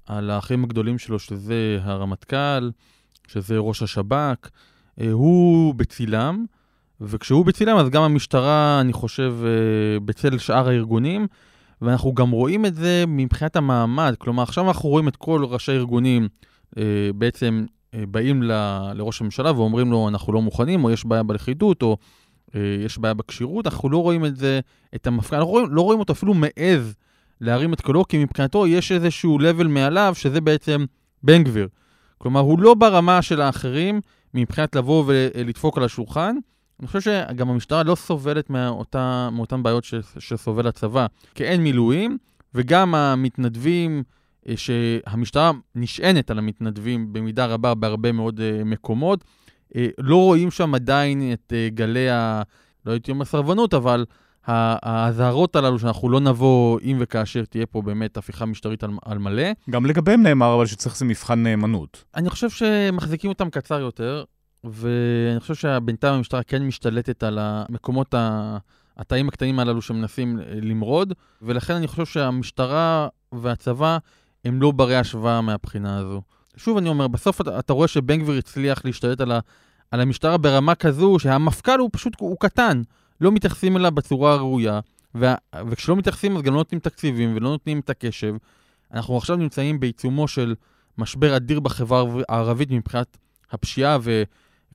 [0.06, 2.72] על האחים הגדולים שלו, שזה הרמטכ"ל,
[3.28, 4.50] שזה ראש השב"כ.
[5.02, 6.46] אה, הוא בצילם,
[7.02, 11.28] וכשהוא בצילם, אז גם המשטרה, אני חושב, אה, בצל שאר הארגונים,
[11.82, 14.16] ואנחנו גם רואים את זה מבחינת המעמד.
[14.18, 16.28] כלומר, עכשיו אנחנו רואים את כל ראשי הארגונים
[16.78, 16.84] אה,
[17.16, 17.77] בעצם אה,
[18.12, 21.98] באים ל- לראש הממשלה ואומרים לו, אנחנו לא מוכנים, או יש בעיה בלכידות, או
[22.56, 24.60] אה, יש בעיה בכשירות, אנחנו לא רואים את זה,
[24.96, 26.96] את המפכ"ל, אנחנו רואים, לא רואים אותו אפילו מעז
[27.42, 30.86] להרים את קולו, כי מבחינתו יש איזשהו level מעליו, שזה בעצם
[31.24, 31.68] בן גביר.
[32.18, 34.02] כלומר, הוא לא ברמה של האחרים
[34.34, 36.36] מבחינת לבוא ולדפוק על השולחן.
[36.80, 41.06] אני חושב שגם המשטרה לא סובלת מאותה, מאותן בעיות ש, שסובל הצבא,
[41.36, 42.18] כי אין מילואים,
[42.54, 44.02] וגם המתנדבים, אה,
[44.56, 49.24] שהמשטרה נשענת על המתנדבים במידה רבה בהרבה מאוד אה, מקומות,
[49.76, 52.42] אה, לא רואים שם עדיין את אה, גלי ה...
[52.86, 54.06] לא הייתי אומר סרבנות, אבל
[54.48, 59.44] האזהרות הללו שאנחנו לא נבוא אם וכאשר תהיה פה באמת הפיכה משטרית על, על מלא.
[59.70, 62.04] גם לגביהם נאמר אבל שצריך איזה מבחן נאמנות.
[62.16, 64.24] אני חושב שמחזיקים אותם קצר יותר,
[64.64, 68.58] ואני חושב שבינתיים המשטרה כן משתלטת על המקומות, ה-
[68.98, 73.98] התאים הקטנים הללו שמנסים למרוד, ולכן אני חושב שהמשטרה והצבא
[74.48, 76.22] הם לא ברי השוואה מהבחינה הזו.
[76.58, 79.40] שוב אני אומר, בסוף אתה, אתה רואה שבן גביר הצליח להשתלט על, ה,
[79.92, 82.82] על המשטרה ברמה כזו שהמפכ"ל הוא פשוט, הוא קטן,
[83.22, 84.80] לא מתייחסים אליו בצורה הראויה,
[85.16, 85.36] וה,
[85.70, 88.36] וכשלא מתייחסים אז גם לא נותנים תקציבים ולא נותנים את הקשב.
[88.94, 90.56] אנחנו עכשיו נמצאים בעיצומו של
[90.98, 93.18] משבר אדיר בחברה הערבית מבחינת
[93.52, 93.98] הפשיעה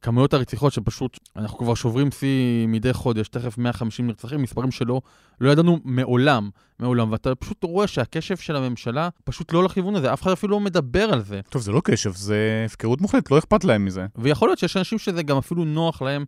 [0.03, 5.01] וכמויות הרציחות שפשוט, אנחנו כבר שוברים שיא מדי חודש, תכף 150 נרצחים, מספרים שלא
[5.41, 10.23] לא ידענו מעולם, מעולם, ואתה פשוט רואה שהקשב של הממשלה פשוט לא לכיוון הזה, אף
[10.23, 11.41] אחד אפילו לא מדבר על זה.
[11.49, 14.07] טוב, זה לא קשב, זה הפקרות מוחלטת, לא אכפת להם מזה.
[14.17, 16.25] ויכול להיות שיש אנשים שזה גם אפילו נוח להם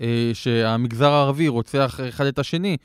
[0.00, 2.76] אה, שהמגזר הערבי רוצח אחד את השני,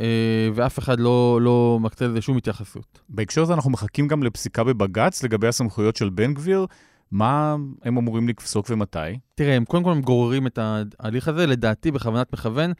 [0.00, 2.98] אה, ואף אחד לא, לא מקצה לזה שום התייחסות.
[3.08, 6.66] בהקשר הזה אנחנו מחכים גם לפסיקה בבג"ץ לגבי הסמכויות של בן גביר.
[7.14, 8.98] מה הם אמורים לפסוק ומתי?
[9.34, 12.72] תראה, הם קודם כל הם גוררים את ההליך הזה, לדעתי בכוונת מכוון,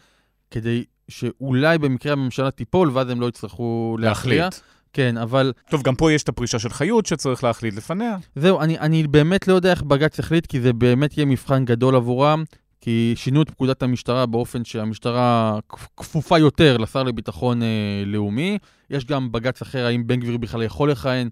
[0.51, 4.45] כדי שאולי במקרה הממשלה תיפול, ואז הם לא יצטרכו להכריע.
[4.45, 4.65] להחליט.
[4.93, 8.17] כן, אבל טוב, גם פה יש את הפרישה של חיות שצריך להחליט לפניה.
[8.37, 11.97] זהו, אני, אני באמת לא יודע איך בג"ץ יחליט, כי זה באמת יהיה מבחן גדול
[11.97, 12.45] עבורם,
[12.81, 17.67] כי שינו את פקודת המשטרה באופן שהמשטרה כפ- כפופה יותר לשר לביטחון אה,
[18.07, 18.59] לאומי.
[18.91, 21.29] יש גם בג"ץ אחר, האם בן גביר בכלל יכול לכהן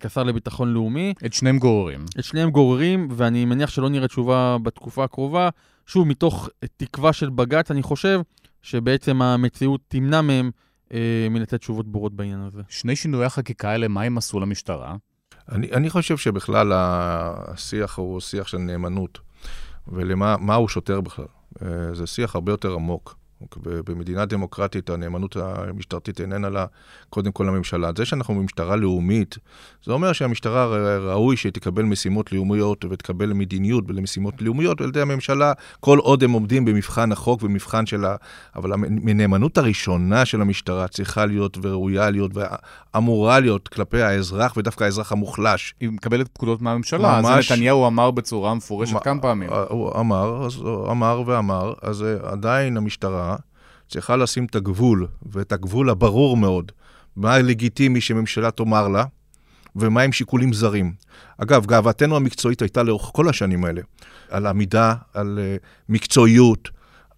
[0.00, 1.14] כשר לביטחון לאומי.
[1.26, 2.04] את שניהם גוררים.
[2.18, 5.48] את שניהם גוררים, ואני מניח שלא נראה תשובה בתקופה הקרובה.
[5.86, 8.20] שוב, מתוך תקווה של בג"ץ, אני חושב
[8.62, 10.50] שבעצם המציאות תמנע מהם
[10.92, 12.62] אה, מלתת תשובות ברורות בעניין הזה.
[12.68, 14.96] שני שינויי החקיקה האלה, מה הם עשו למשטרה?
[15.52, 19.18] אני, אני חושב שבכלל השיח הוא שיח של נאמנות,
[19.88, 21.26] ולמה מה הוא שוטר בכלל.
[21.62, 23.16] אה, זה שיח הרבה יותר עמוק.
[23.66, 26.66] במדינה דמוקרטית הנאמנות המשטרתית איננה לה
[27.10, 27.90] קודם כל לממשלה.
[27.96, 29.38] זה שאנחנו במשטרה לאומית,
[29.84, 30.66] זה אומר שהמשטרה
[30.98, 36.64] ראוי שתקבל משימות לאומיות ותקבל מדיניות למשימות לאומיות על ידי הממשלה, כל עוד הם עומדים
[36.64, 38.16] במבחן החוק ומבחן של ה...
[38.56, 45.12] אבל הנאמנות הראשונה של המשטרה צריכה להיות וראויה להיות ואמורה להיות כלפי האזרח, ודווקא האזרח
[45.12, 45.74] המוחלש.
[45.80, 47.46] היא מקבלת פקודות מהממשלה, ממש...
[47.46, 49.00] אז נתניהו אמר בצורה מפורשת מה...
[49.00, 49.50] כמה פעמים.
[49.68, 53.35] הוא אמר, אז הוא אמר ואמר, אז עדיין המשטרה...
[53.88, 56.72] צריכה לשים את הגבול, ואת הגבול הברור מאוד,
[57.16, 59.04] מה לגיטימי שממשלה תאמר לה,
[59.76, 60.92] ומה עם שיקולים זרים.
[61.38, 63.80] אגב, גאוותנו המקצועית הייתה לאורך כל השנים האלה,
[64.30, 66.68] על עמידה, על uh, מקצועיות,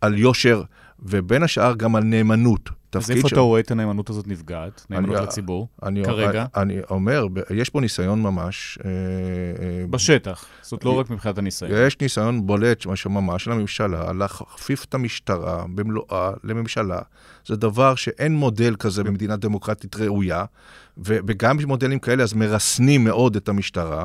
[0.01, 0.63] על יושר,
[0.99, 2.71] ובין השאר גם על נאמנות.
[2.93, 5.69] אז איפה של- אתה רואה את הנאמנות הזאת נפגעת, נאמנות אני- לציבור?
[5.83, 6.45] אני, כרגע?
[6.57, 8.79] אני אומר, יש פה ניסיון ממש.
[8.85, 11.71] אה, אה, בשטח, זאת לא רק מבחינת הניסיון.
[11.75, 16.99] יש ניסיון בולט ממש- של הממשלה להכפיף את המשטרה במלואה לממשלה.
[17.47, 20.45] זה דבר שאין מודל כזה במדינה דמוקרטית ראויה,
[20.99, 24.05] וגם מודלים כאלה אז מרסנים מאוד את המשטרה.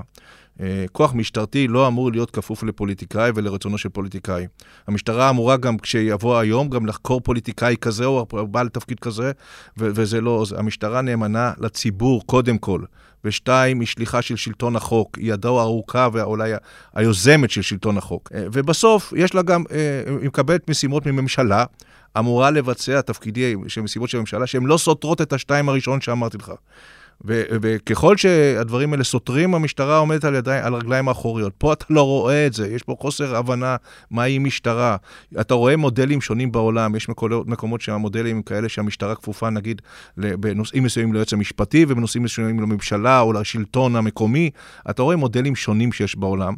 [0.62, 4.48] אה, כוח משטרתי לא אמור להיות כפוף לפוליטיקאי ולרצונו של פוליטיקאי.
[4.88, 9.32] המשטרה אמורה גם, כשיבוא היום, גם לחקור פוליטיקאי כזה או בעל תפקיד כזה,
[9.78, 12.82] ו- וזה לא, המשטרה נאמנה לציבור קודם כל.
[13.26, 16.52] ושתיים, היא שליחה של שלטון החוק, היא ידו הארוכה ואולי
[16.94, 18.30] היוזמת של שלטון החוק.
[18.34, 21.66] אה, ובסוף, יש לה גם, אה, היא מקבלת משימות מממשלה,
[22.20, 26.52] אמורה לבצע תפקידי, של משימות של ממשלה, שהן לא סותרות את השתיים הראשון שאמרתי לך.
[27.26, 31.54] וככל שהדברים האלה סותרים, המשטרה עומדת על, ידיים, על רגליים האחוריות.
[31.58, 33.76] פה אתה לא רואה את זה, יש פה חוסר הבנה
[34.12, 34.96] מהי משטרה.
[35.42, 39.82] אתה רואה מודלים שונים בעולם, יש מקומות, מקומות שהמודלים הם כאלה שהמשטרה כפופה, נגיד,
[40.18, 44.50] בנושאים מסוימים ליועץ המשפטי ובנושאים מסוימים לממשלה או לשלטון המקומי.
[44.90, 46.54] אתה רואה מודלים שונים שיש בעולם.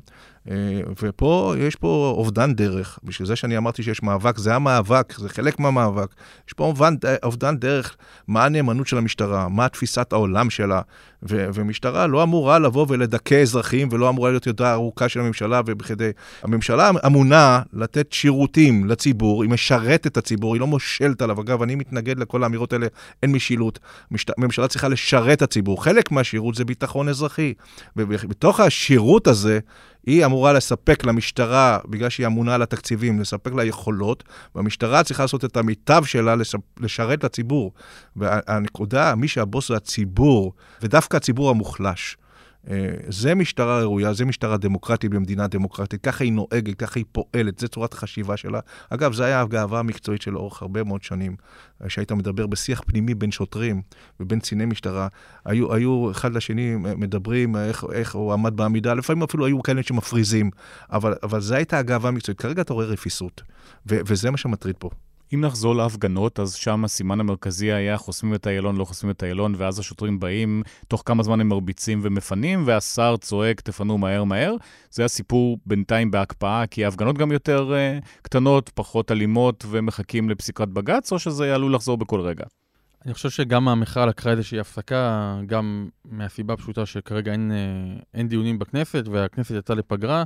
[0.51, 2.99] אה, ופה יש פה אובדן דרך.
[3.03, 6.08] בשביל זה שאני אמרתי שיש מאבק, זה המאבק, זה חלק מהמאבק.
[6.47, 7.95] יש פה אובדן, אובדן דרך,
[8.27, 10.81] מה הנאמנות של המשטרה, מה תפיסת העולם שלה.
[11.29, 16.10] ו- ומשטרה לא אמורה לבוא ולדכא אזרחים, ולא אמורה להיות ידה ארוכה של הממשלה, ובכדי...
[16.43, 21.41] הממשלה אמונה לתת שירותים לציבור, היא משרתת את הציבור, היא לא מושלת עליו.
[21.41, 22.88] אגב, אני מתנגד לכל האמירות האלה,
[23.23, 23.79] אין משילות.
[24.12, 24.31] משט...
[24.38, 25.84] הממשלה צריכה לשרת את הציבור.
[25.84, 27.53] חלק מהשירות זה ביטחון אזרחי.
[27.95, 29.60] ובתוך השירות הזה,
[30.06, 34.24] היא אמורה לספק למשטרה, בגלל שהיא אמונה על התקציבים, לספק לה יכולות,
[34.56, 36.56] והמשטרה צריכה לעשות את המיטב שלה לש...
[36.80, 37.72] לשרת את הציבור.
[38.15, 42.18] והנקודה, מי שהבוס זה הציבור, ודווקא הציבור המוחלש.
[42.69, 47.60] אה, זה משטרה ראויה, זה משטרה דמוקרטית במדינה דמוקרטית, ככה היא נוהגת, ככה היא פועלת,
[47.60, 48.60] זו צורת החשיבה שלה.
[48.89, 51.36] אגב, זו הייתה הגאווה המקצועית של לאורך הרבה מאוד שנים,
[51.84, 53.82] אה, שהיית מדבר בשיח פנימי בין שוטרים
[54.19, 55.08] ובין קציני משטרה.
[55.45, 60.49] היו, היו אחד לשני מדברים איך, איך הוא עמד בעמידה, לפעמים אפילו היו כאלה שמפריזים,
[60.91, 62.39] אבל, אבל זו הייתה הגאווה המקצועית.
[62.39, 63.41] כרגע אתה רואה רפיסות,
[63.89, 64.89] ו- וזה מה שמטריד פה.
[65.36, 69.56] אם נחזור להפגנות, אז שם הסימן המרכזי היה חוסמים את איילון, לא חוסמים את איילון,
[69.58, 74.56] ואז השוטרים באים, תוך כמה זמן הם מרביצים ומפנים, והשר צועק, תפנו מהר מהר.
[74.91, 81.12] זה הסיפור בינתיים בהקפאה, כי ההפגנות גם יותר uh, קטנות, פחות אלימות, ומחכים לפסיקת בג"ץ,
[81.12, 82.45] או שזה עלול לחזור בכל רגע?
[83.06, 88.60] אני חושב שגם המחאה לקחה איזושהי הפסקה, גם מהסיבה הפשוטה שכרגע אין, אה, אין דיונים
[88.60, 90.24] בכנסת, והכנסת יצאה לפגרה,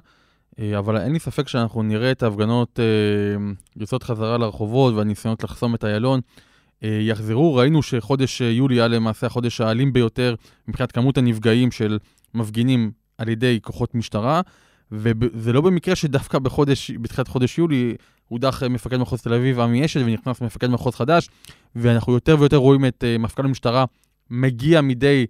[0.78, 5.86] אבל אין לי ספק שאנחנו נראה את ההפגנות אה, יוצאות חזרה לרחובות והניסיונות לחסום את
[5.86, 6.20] איילון.
[6.84, 10.36] אה, יחזרו, ראינו שחודש אה, יולי היה למעשה החודש האלים ביותר
[10.68, 12.00] מבחינת כמות הנפגעים של
[12.34, 14.42] מפגינים על ידי כוחות משטרה,
[14.92, 17.96] וזה לא במקרה שדווקא בחודש, בתחילת חודש יולי
[18.28, 21.30] הודח אה, מפקד מחוז תל אביב עמי אשד ונכנס מפקד מחוז חדש,
[21.76, 23.86] ואנחנו יותר ויותר רואים את מפכ"ל המשטרה
[24.30, 25.26] מגיע מדי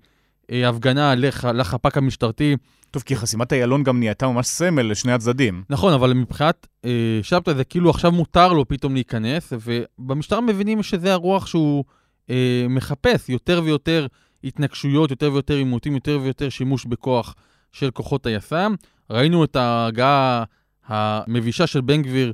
[0.49, 2.55] הפגנה לח, לחפ"ק המשטרתי.
[2.91, 5.63] טוב, כי חסימת איילון גם נהייתה ממש סמל לשני הצדדים.
[5.69, 6.87] נכון, אבל מבחינת uh,
[7.21, 11.83] שבתאי זה כאילו עכשיו מותר לו פתאום להיכנס, ובמשטרה מבינים שזה הרוח שהוא
[12.27, 12.31] uh,
[12.69, 14.07] מחפש יותר ויותר
[14.43, 17.35] התנגשויות, יותר ויותר עימותים, יותר ויותר שימוש בכוח
[17.71, 18.75] של כוחות היס"מ.
[19.09, 20.43] ראינו את ההגעה
[20.87, 22.33] המבישה של בן גביר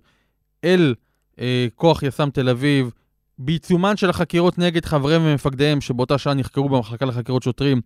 [0.63, 0.95] אל
[1.33, 1.39] uh,
[1.75, 2.91] כוח יס"מ תל אביב,
[3.39, 7.81] בעיצומן של החקירות נגד חבריהם ומפקדיהם שבאותה שעה נחקרו במחלקה לחקירות שוטרים,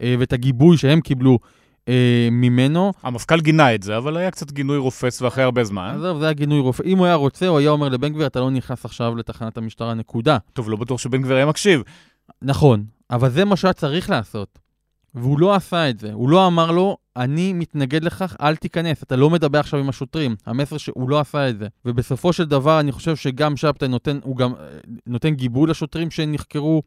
[0.00, 1.38] אה, ואת הגיבוי שהם קיבלו
[1.88, 2.92] אה, ממנו.
[3.02, 5.94] המפכ"ל גינה את זה, אבל היה קצת גינוי רופס ואחרי הרבה זמן.
[5.96, 6.82] עזוב, זה היה גינוי רופא.
[6.86, 9.94] אם הוא היה רוצה, הוא היה אומר לבן גביר, אתה לא נכנס עכשיו לתחנת המשטרה,
[9.94, 10.38] נקודה.
[10.52, 11.82] טוב, לא בטוח שבן גביר היה מקשיב.
[12.42, 14.58] נכון, אבל זה מה שהיה צריך לעשות.
[15.14, 16.12] והוא לא עשה את זה.
[16.12, 20.36] הוא לא אמר לו, אני מתנגד לכך, אל תיכנס, אתה לא מדבר עכשיו עם השוטרים.
[20.46, 21.68] המסר שהוא לא עשה את זה.
[21.84, 24.66] ובסופו של דבר, אני חושב שגם שבתאי נותן, הוא גם אה,
[25.06, 26.82] נותן גיבוי לשוטרים שנחקרו,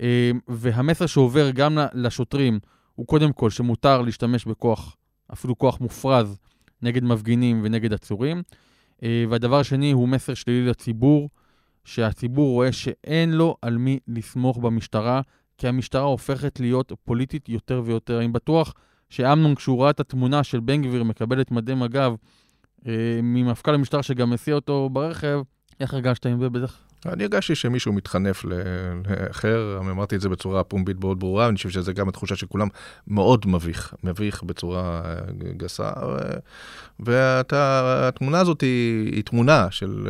[0.00, 2.58] אה, והמסר שעובר גם לשוטרים
[2.94, 4.96] הוא קודם כל שמותר להשתמש בכוח,
[5.32, 6.38] אפילו כוח מופרז,
[6.82, 8.42] נגד מפגינים ונגד עצורים.
[9.02, 11.30] אה, והדבר השני הוא מסר שלילי לציבור,
[11.84, 15.20] שהציבור רואה שאין לו על מי לסמוך במשטרה,
[15.58, 18.18] כי המשטרה הופכת להיות פוליטית יותר ויותר.
[18.18, 18.74] אני בטוח
[19.12, 22.12] שאמנון, כשהוא ראה את התמונה של בן גביר מקבל את מדי מג"ב
[22.86, 25.40] אה, ממפכ"ל המשטרה שגם מסיע אותו ברכב,
[25.80, 26.76] איך הרגשת עם זה בטח?
[27.06, 31.92] אני הרגשתי שמישהו מתחנף לאחר, אמרתי את זה בצורה פומבית מאוד ברורה, אני חושב שזה
[31.92, 32.68] גם התחושה שכולם
[33.08, 35.02] מאוד מביך, מביך בצורה
[35.56, 35.90] גסה.
[37.00, 40.08] והתמונה הזאת היא, היא תמונה של,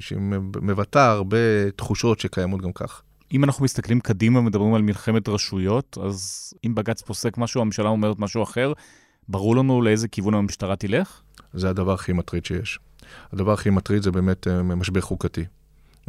[0.00, 0.18] שהיא
[0.62, 3.02] מבטאה הרבה תחושות שקיימות גם כך.
[3.32, 8.18] אם אנחנו מסתכלים קדימה ומדברים על מלחמת רשויות, אז אם בג"ץ פוסק משהו, הממשלה אומרת
[8.18, 8.72] משהו אחר,
[9.28, 11.20] ברור לנו לאיזה כיוון המשטרה תלך?
[11.52, 12.78] זה הדבר הכי מטריד שיש.
[13.32, 15.44] הדבר הכי מטריד זה באמת משבר חוקתי.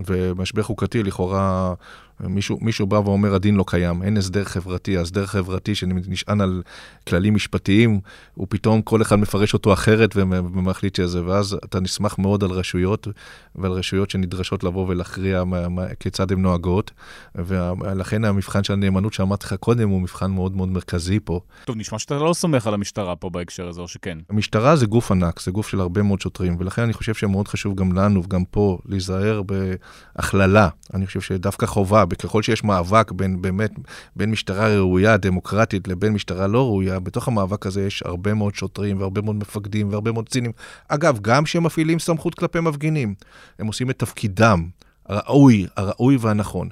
[0.07, 1.73] ומשבר חוקתי, לכאורה
[2.19, 4.97] מישהו, מישהו בא ואומר, הדין לא קיים, אין הסדר חברתי.
[4.97, 6.61] הסדר חברתי שנשען על
[7.07, 7.99] כללים משפטיים,
[8.35, 13.07] הוא פתאום, כל אחד מפרש אותו אחרת ומחליט שזה, ואז אתה נסמך מאוד על רשויות,
[13.55, 16.91] ועל רשויות שנדרשות לבוא ולהכריע מה, מה, כיצד הן נוהגות,
[17.35, 21.39] ולכן המבחן של הנאמנות שאמרתי לך קודם הוא מבחן מאוד מאוד מרכזי פה.
[21.65, 24.17] טוב, נשמע שאתה לא סומך על המשטרה פה בהקשר הזה, או שכן.
[24.29, 27.75] המשטרה זה גוף ענק, זה גוף של הרבה מאוד שוטרים, ולכן אני חושב שמאוד חשוב
[27.75, 30.69] גם לנו וגם פה להיזהר בהכללה.
[30.93, 33.71] אני חושב שדווקא חובה, וככל שיש מאבק בין באמת,
[34.15, 38.99] בין משטרה ראויה, דמוקרטית, לבין משטרה לא ראויה, בתוך המאבק הזה יש הרבה מאוד שוטרים
[38.99, 40.51] והרבה מאוד מפקדים והרבה מאוד צינים.
[40.87, 43.13] אגב, גם כשהם מפעילים סמכות כלפי מפגינים,
[43.59, 44.67] הם עושים את תפקידם
[45.05, 46.69] הראוי, הראוי והנכון.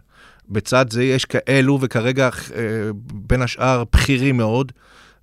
[0.49, 2.61] בצד זה יש כאלו, וכרגע אה,
[3.13, 4.71] בין השאר בכירים מאוד,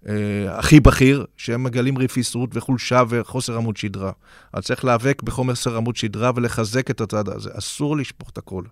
[0.08, 0.14] אה,
[0.58, 4.12] הכי בכיר, שהם מגלים רפיסות וחולשה וחוסר עמוד שדרה.
[4.52, 7.50] אז צריך להיאבק בחומר עמוד שדרה ולחזק את הצד הזה.
[7.58, 8.62] אסור לשפוך את הכל.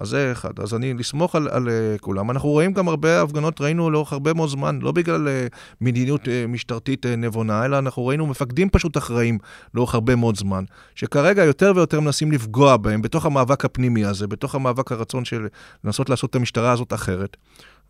[0.00, 0.60] אז זה אחד.
[0.60, 2.30] אז אני, לסמוך על, על uh, כולם.
[2.30, 6.28] אנחנו רואים גם הרבה הפגנות, ראינו לאורך הרבה מאוד זמן, לא בגלל uh, מדיניות uh,
[6.48, 9.38] משטרתית נבונה, אלא אנחנו ראינו מפקדים פשוט אחראים
[9.74, 14.54] לאורך הרבה מאוד זמן, שכרגע יותר ויותר מנסים לפגוע בהם בתוך המאבק הפנימי הזה, בתוך
[14.54, 15.46] המאבק הרצון של
[15.84, 17.36] לנסות לעשות את המשטרה הזאת אחרת.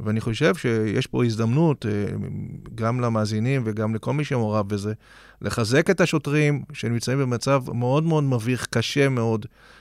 [0.00, 1.86] ואני חושב שיש פה הזדמנות,
[2.74, 4.92] גם למאזינים וגם לכל מי שמעורב בזה,
[5.42, 9.77] לחזק את השוטרים שנמצאים במצב מאוד מאוד מביך, קשה מאוד, אה,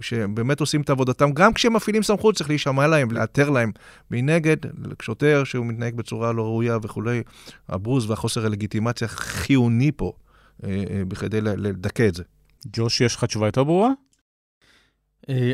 [0.00, 3.72] שבאמת עושים את עבודתם, גם כשהם מפעילים סמכות צריך להישמע להם, לאתר להם.
[4.10, 4.56] מנגד,
[5.02, 7.22] שוטר שהוא מתנהג בצורה לא ראויה וכולי,
[7.68, 10.12] הבוז והחוסר הלגיטימציה חיוני פה
[10.64, 12.22] אה, אה, בכדי לדכא את זה.
[12.66, 13.90] ג'וש, יש לך תשובה יותר ברורה?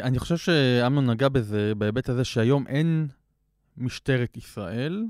[0.03, 3.07] אני חושב שאמנון נגע בזה, בהיבט הזה שהיום אין
[3.77, 5.05] משטרת ישראל,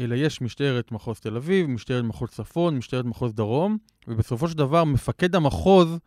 [0.00, 4.84] אלא יש משטרת מחוז תל אביב, משטרת מחוז צפון, משטרת מחוז דרום, ובסופו של דבר
[4.84, 5.98] מפקד המחוז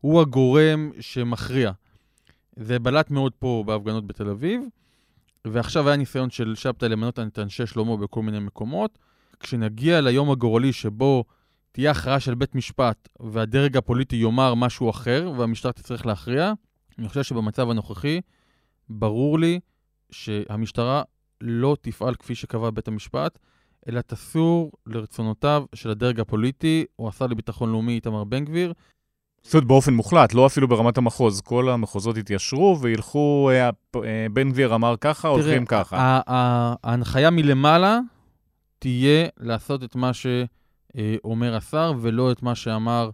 [0.00, 1.72] הוא הגורם שמכריע.
[2.56, 4.62] זה בלט מאוד פה בהפגנות בתל אביב,
[5.44, 8.98] ועכשיו היה ניסיון של שבתאי למנות את אנשי שלמה בכל מיני מקומות.
[9.40, 11.24] כשנגיע ליום הגורלי שבו
[11.72, 16.52] תהיה הכרעה של בית משפט והדרג הפוליטי יאמר משהו אחר והמשטרה תצטרך להכריע,
[16.98, 18.20] אני חושב שבמצב הנוכחי
[18.88, 19.60] ברור לי
[20.10, 21.02] שהמשטרה
[21.40, 23.38] לא תפעל כפי שקבע בית המשפט,
[23.88, 28.72] אלא תסור לרצונותיו של הדרג הפוליטי או השר לביטחון לאומי איתמר בן גביר,
[29.48, 31.40] זאת אומרת, באופן מוחלט, לא אפילו ברמת המחוז.
[31.40, 33.70] כל המחוזות יתיישרו וילכו, אה,
[34.04, 36.20] אה, בן גביר אמר ככה, הולכים ככה.
[36.84, 37.98] ההנחיה מלמעלה
[38.78, 43.10] תהיה לעשות את מה שאומר השר, ולא את מה שאמר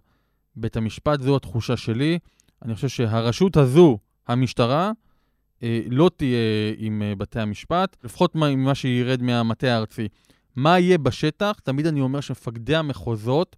[0.55, 1.21] בית המשפט.
[1.21, 2.19] זו התחושה שלי.
[2.65, 4.91] אני חושב שהרשות הזו, המשטרה,
[5.63, 10.07] אה, לא תהיה עם בתי המשפט, לפחות ממה שירד מהמטה הארצי.
[10.55, 11.53] מה יהיה בשטח?
[11.63, 13.55] תמיד אני אומר שמפקדי המחוזות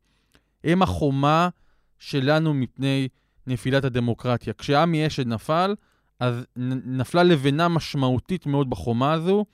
[0.64, 1.50] הם החומה
[2.00, 3.08] שלנו מפני
[3.48, 4.54] נפילת הדמוקרטיה.
[4.54, 5.76] כשעמי אשד נפל,
[6.20, 6.46] אז
[6.86, 9.46] נפלה לבנה משמעותית מאוד בחומה הזו.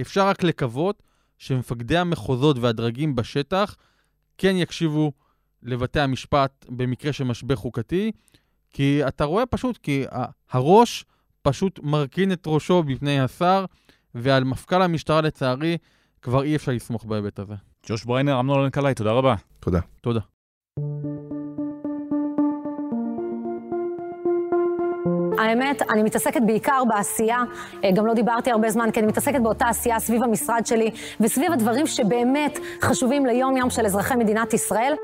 [0.00, 1.02] אפשר רק לקוות
[1.38, 3.76] שמפקדי המחוזות והדרגים בשטח
[4.38, 5.12] כן יקשיבו
[5.62, 8.12] לבתי המשפט במקרה של משבר חוקתי,
[8.70, 10.04] כי אתה רואה פשוט, כי
[10.50, 11.04] הראש
[11.42, 13.64] פשוט מרכין את ראשו בפני השר,
[14.14, 15.78] ועל מפכ"ל המשטרה לצערי
[16.22, 17.54] כבר אי אפשר לסמוך בהיבט הזה.
[17.88, 19.34] ג'וש בריינר, אמנון אלנקלעי, תודה רבה.
[19.60, 19.80] תודה.
[20.00, 20.20] תודה.
[25.38, 27.42] האמת, אני מתעסקת בעיקר בעשייה,
[27.84, 31.52] אה, גם לא דיברתי הרבה זמן, כי אני מתעסקת באותה עשייה סביב המשרד שלי, וסביב
[31.52, 34.94] הדברים שבאמת חשובים ליום-יום של אזרחי מדינת ישראל.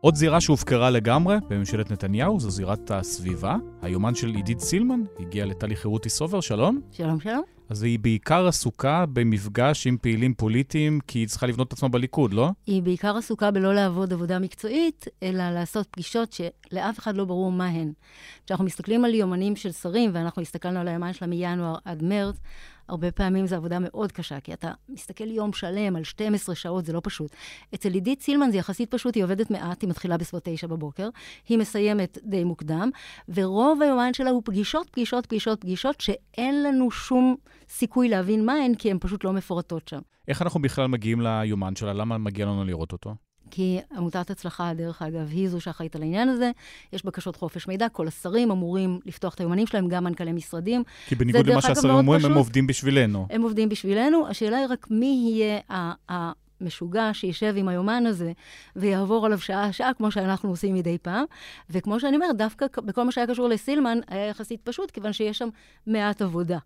[0.00, 3.56] עוד זירה שהופקרה לגמרי בממשלת נתניהו זו זירת הסביבה.
[3.82, 6.80] היומן של עידית סילמן הגיע לטלי חירותי סובר, שלום.
[6.92, 7.42] שלום, שלום.
[7.72, 12.34] אז היא בעיקר עסוקה במפגש עם פעילים פוליטיים, כי היא צריכה לבנות את עצמה בליכוד,
[12.34, 12.50] לא?
[12.66, 17.66] היא בעיקר עסוקה בלא לעבוד עבודה מקצועית, אלא לעשות פגישות שלאף אחד לא ברור מה
[17.66, 17.92] הן.
[18.46, 22.36] כשאנחנו מסתכלים על יומנים של שרים, ואנחנו הסתכלנו על היומן שלה מינואר עד מרץ,
[22.92, 26.92] הרבה פעמים זו עבודה מאוד קשה, כי אתה מסתכל יום שלם על 12 שעות, זה
[26.92, 27.30] לא פשוט.
[27.74, 31.08] אצל עידית סילמן זה יחסית פשוט, היא עובדת מעט, היא מתחילה בסביבות 9 בבוקר,
[31.48, 32.90] היא מסיימת די מוקדם,
[33.28, 37.36] ורוב היומן שלה הוא פגישות, פגישות, פגישות, פגישות, שאין לנו שום
[37.68, 40.00] סיכוי להבין מה הן, כי הן פשוט לא מפורטות שם.
[40.28, 41.92] איך אנחנו בכלל מגיעים ליומן שלה?
[41.92, 43.14] למה מגיע לנו לראות אותו?
[43.54, 46.50] כי עמותת הצלחה, דרך אגב, היא זו שאחראית על העניין הזה.
[46.92, 50.82] יש בקשות חופש מידע, כל השרים אמורים לפתוח את היומנים שלהם, גם מנכ"לי משרדים.
[51.06, 53.26] כי בניגוד למה שהשרים אומרים, הם עובדים בשבילנו.
[53.30, 54.28] הם עובדים בשבילנו.
[54.28, 56.32] השאלה היא רק מי יהיה ה...
[56.60, 58.32] משוגע שישב עם היומן הזה
[58.76, 61.24] ויעבור עליו שעה-שעה, כמו שאנחנו עושים מדי פעם.
[61.70, 65.48] וכמו שאני אומרת, דווקא בכל מה שהיה קשור לסילמן, היה יחסית פשוט, כיוון שיש שם
[65.86, 66.58] מעט עבודה.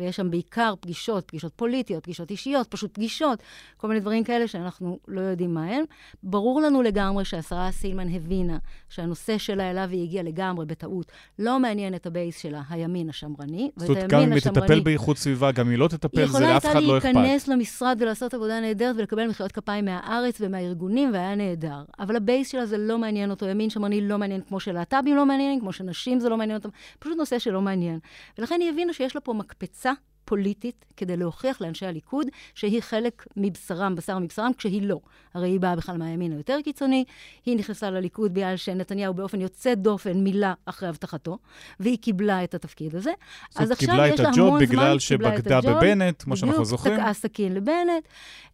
[0.00, 3.42] ויש שם בעיקר פגישות, פגישות פוליטיות, פגישות אישיות, פשוט פגישות,
[3.76, 5.84] כל מיני דברים כאלה שאנחנו לא יודעים מה הם.
[6.22, 11.94] ברור לנו לגמרי שהשרה סילמן הבינה שהנושא שלה אליו היא הגיעה לגמרי בטעות, לא מעניין
[11.94, 13.70] את הבייס שלה, הימין השמרני.
[13.76, 16.64] זאת אומרת, גם אם היא תטפל באיכות סביבה, גם אם היא לא תטפל, זה לאף
[16.66, 16.84] אחד לא אכפת.
[16.84, 21.84] היא יכולה הייתה להיכנס למשרד ולעשות עבודה נהדרת ולקבל מחיאות כפיים מהארץ ומהארגונים, והיה נהדר.
[21.98, 25.60] אבל הבייס שלה זה לא מעניין אותו, ימין שמרני לא מעניין כמו שלהט"בים לא מעניינים,
[25.60, 27.98] כמו שנשים זה לא מעניין אותם, פשוט נושא שלא מעניין.
[28.38, 30.00] ולכן היא הבינה שיש לה פה מקפצה 진짜?
[30.30, 35.00] פוליטית כדי להוכיח לאנשי הליכוד שהיא חלק מבשרם, בשר מבשרם, כשהיא לא.
[35.34, 37.04] הרי היא באה בכלל מהימין היותר קיצוני,
[37.46, 41.38] היא נכנסה לליכוד בגלל שנתניהו באופן יוצא דופן מילא אחרי הבטחתו,
[41.80, 43.10] והיא קיבלה את התפקיד הזה.
[43.56, 46.94] אז עכשיו יש לה המון זמן, בגלל שבגדה בבנט, כמו שאנחנו זוכרים.
[46.94, 48.04] בדיוק, תקעה סכין לבנט,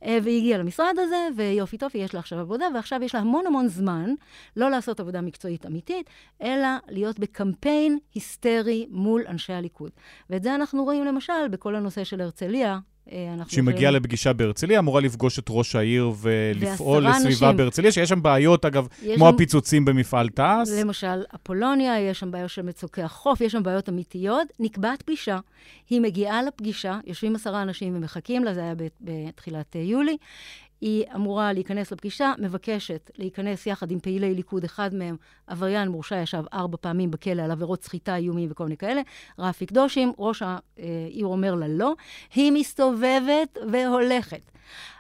[0.03, 3.47] אה, והיא הגיעה למשרד הזה, ויופי טופי, יש לה עכשיו עבודה, ועכשיו יש לה המון
[3.47, 4.11] המון זמן
[4.57, 6.11] לא לעשות עבודה מקצועית אמיתית,
[6.43, 9.91] אלא להיות בקמפיין היסטרי מול אנשי הליכוד.
[10.31, 12.78] ואת זה אנחנו רואים למשל בכל הנושא של הרצליה,
[13.12, 13.90] אה, כשהיא מגיעה.
[13.90, 17.52] לפגישה בהרצליה, אמורה לפגוש את ראש העיר ולפעול לסביבה.
[17.52, 18.86] בהרצליה, שיש שם בעיות, אגב,
[19.16, 19.34] כמו שם...
[19.34, 20.68] הפיצוצים במפעל תעש.
[20.80, 24.48] למשל, אפולוניה, יש שם בעיות של מצוקי החוף, יש שם בעיות אמיתיות.
[24.60, 25.38] נקבעת פגישה,
[25.90, 30.16] היא מגיעה לפגישה, יושבים עשרה אנשים ומחכים לה, זה היה בתחילת אה, יולי.
[30.81, 35.16] היא אמורה להיכנס לפגישה, מבקשת להיכנס יחד עם פעילי ליכוד, אחד מהם,
[35.47, 39.01] עבריין מורשע, ישב ארבע פעמים בכלא על עבירות סחיטה, איומים וכל מיני כאלה,
[39.39, 41.95] רפי קדושים, ראש העיר אומר לה לא,
[42.35, 44.51] היא מסתובבת והולכת.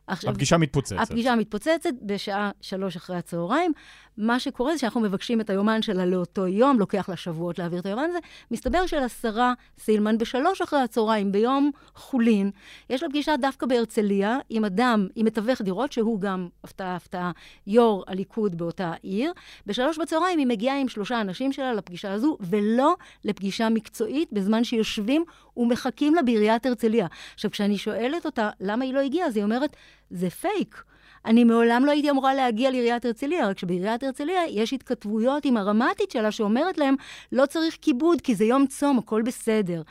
[0.06, 0.96] עכשיו, הפגישה מתפוצצת.
[0.98, 3.72] הפגישה מתפוצצת בשעה שלוש אחרי הצהריים.
[4.16, 7.86] מה שקורה זה שאנחנו מבקשים את היומן שלה לאותו יום, לוקח לה שבועות להעביר את
[7.86, 8.18] היומן הזה.
[8.50, 12.50] מסתבר שלשרה סילמן בשלוש אחרי הצהריים, ביום חולין,
[12.90, 17.30] יש לה פגישה דווקא בהרצליה עם אדם, עם מתווך דירות, שהוא גם, הפתעה, הפתעה,
[17.66, 19.32] יו"ר הליכוד באותה עיר.
[19.66, 22.94] בשלוש בצהריים היא מגיעה עם שלושה אנשים שלה לפגישה הזו, ולא
[23.24, 25.24] לפגישה מקצועית, בזמן שיושבים
[25.56, 27.06] ומחכים לה בעיריית הרצליה.
[27.34, 29.76] עכשיו, כשאני שואלת אותה למה היא לא הגיעה, אז היא אומרת,
[30.10, 30.82] זה פייק.
[31.26, 36.10] אני מעולם לא הייתי אמורה להגיע לעיריית הרצליה, רק שבעיריית הרצליה יש התכתבויות עם הרמ"טית
[36.10, 36.94] שלה שאומרת להם,
[37.32, 39.82] לא צריך כיבוד כי זה יום צום, הכל בסדר.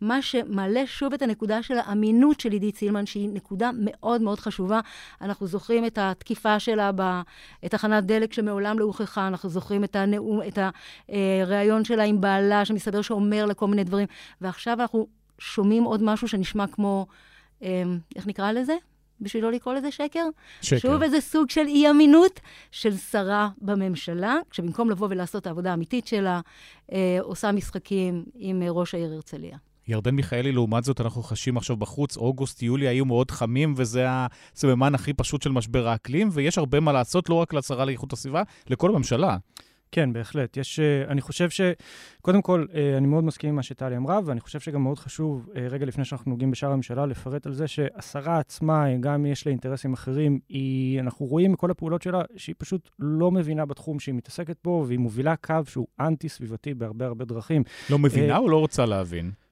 [0.00, 4.80] מה שמעלה שוב את הנקודה של האמינות של עידית סילמן, שהיא נקודה מאוד מאוד חשובה.
[5.20, 6.90] אנחנו זוכרים את התקיפה שלה
[7.62, 10.58] בתחנת דלק שמעולם לא הוכחה, אנחנו זוכרים את, הנאום, את
[11.08, 14.06] הריאיון שלה עם בעלה, שמסתבר שאומר לה כל מיני דברים,
[14.40, 15.06] ועכשיו אנחנו
[15.38, 17.06] שומעים עוד משהו שנשמע כמו,
[17.62, 17.82] אה,
[18.16, 18.76] איך נקרא לזה?
[19.20, 20.24] בשביל לא לקרוא לזה שקר.
[20.60, 20.78] שקר.
[20.78, 22.40] שוב איזה סוג של אי-אמינות
[22.70, 26.40] של שרה בממשלה, כשבמקום לבוא ולעשות את העבודה האמיתית שלה,
[26.92, 29.58] אה, עושה משחקים עם ראש העיר הרצליה.
[29.88, 34.94] ירדן מיכאלי, לעומת זאת, אנחנו חשים עכשיו בחוץ, אוגוסט, יולי היו מאוד חמים, וזה הסממן
[34.94, 38.90] הכי פשוט של משבר האקלים, ויש הרבה מה לעשות, לא רק לשרה לאיכות הסביבה, לכל
[38.90, 39.36] הממשלה.
[39.92, 40.56] כן, בהחלט.
[40.56, 41.60] יש, אה, אני חושב ש...
[42.22, 45.48] קודם כל, אה, אני מאוד מסכים עם מה שטלי אמרה, ואני חושב שגם מאוד חשוב,
[45.56, 49.50] אה, רגע לפני שאנחנו נוגעים בשאר הממשלה, לפרט על זה שהשרה עצמה, גם יש לה
[49.50, 54.56] אינטרסים אחרים, היא, אנחנו רואים מכל הפעולות שלה שהיא פשוט לא מבינה בתחום שהיא מתעסקת
[54.64, 57.62] בו, והיא מובילה קו שהוא אנטי-סביבתי בהרבה הרבה דרכים.
[57.90, 59.45] לא מבינה או לא רוצה להבין?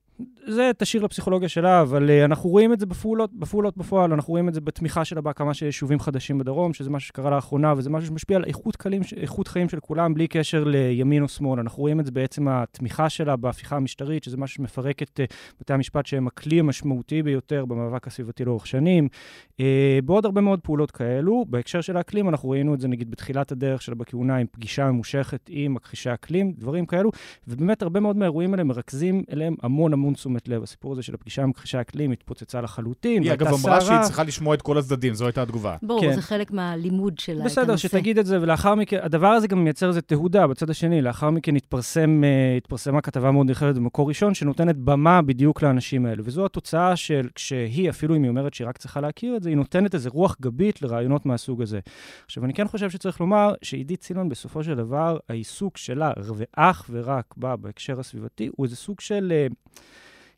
[0.46, 4.48] זה תשאיר לפסיכולוגיה שלה, אבל uh, אנחנו רואים את זה בפעולות, בפעולות בפועל, אנחנו רואים
[4.48, 8.08] את זה בתמיכה שלה בהקמה של יישובים חדשים בדרום, שזה משהו שקרה לאחרונה, וזה משהו
[8.08, 11.60] שמשפיע על איכות, קלים, איכות חיים של כולם, בלי קשר לימין או שמאל.
[11.60, 15.72] אנחנו רואים את זה בעצם התמיכה שלה בהפיכה המשטרית, שזה משהו שמפרק את uh, בתי
[15.72, 19.08] המשפט שהם הכלי המשמעותי ביותר במאבק הסביבתי לאורך שנים.
[19.52, 19.64] Uh,
[20.04, 23.82] בעוד הרבה מאוד פעולות כאלו, בהקשר של האקלים, אנחנו ראינו את זה נגיד בתחילת הדרך
[23.82, 27.10] שלה בכהונה עם פגישה ממושכת עם מכחישי אקלים, דברים כאלו,
[27.48, 30.62] ובאמת הרבה מאוד מהאירועים האלה מרכזים אליהם המון המון תשומת לב.
[30.62, 34.54] הסיפור הזה של הפגישה עם מכחישי האקלים התפוצצה לחלוטין, היא אגב אמרה שהיא צריכה לשמוע
[34.54, 35.76] את כל הצדדים, זו הייתה התגובה.
[35.82, 36.14] ברור, כן.
[36.14, 40.00] זה חלק מהלימוד שלה, בסדר, שתגיד את זה, ולאחר מכן, הדבר הזה גם מייצר איזה
[40.00, 41.02] תהודה בצד השני.
[41.02, 46.24] לאחר מכן התפרסם, uh, התפרסמה כתבה מאוד נרחבת במקור ראשון, שנותנת במה בדיוק לאנשים האלו.
[46.26, 49.56] וזו התוצאה של, כשהיא, אפילו אם היא אומרת שהיא רק צריכה להכיר את זה, היא
[49.56, 51.80] נותנת איזה רוח גבית לרעיונות מהסוג הזה.
[52.24, 57.34] עכשיו, אני כן חושב שצריך לומר שעידית סילמן, בסופו של דבר, העיסוק שלה, ואך ורק
[57.36, 59.32] בה, בהקשר הסביבתי, הוא איזה סוג של...
[59.50, 59.80] Uh,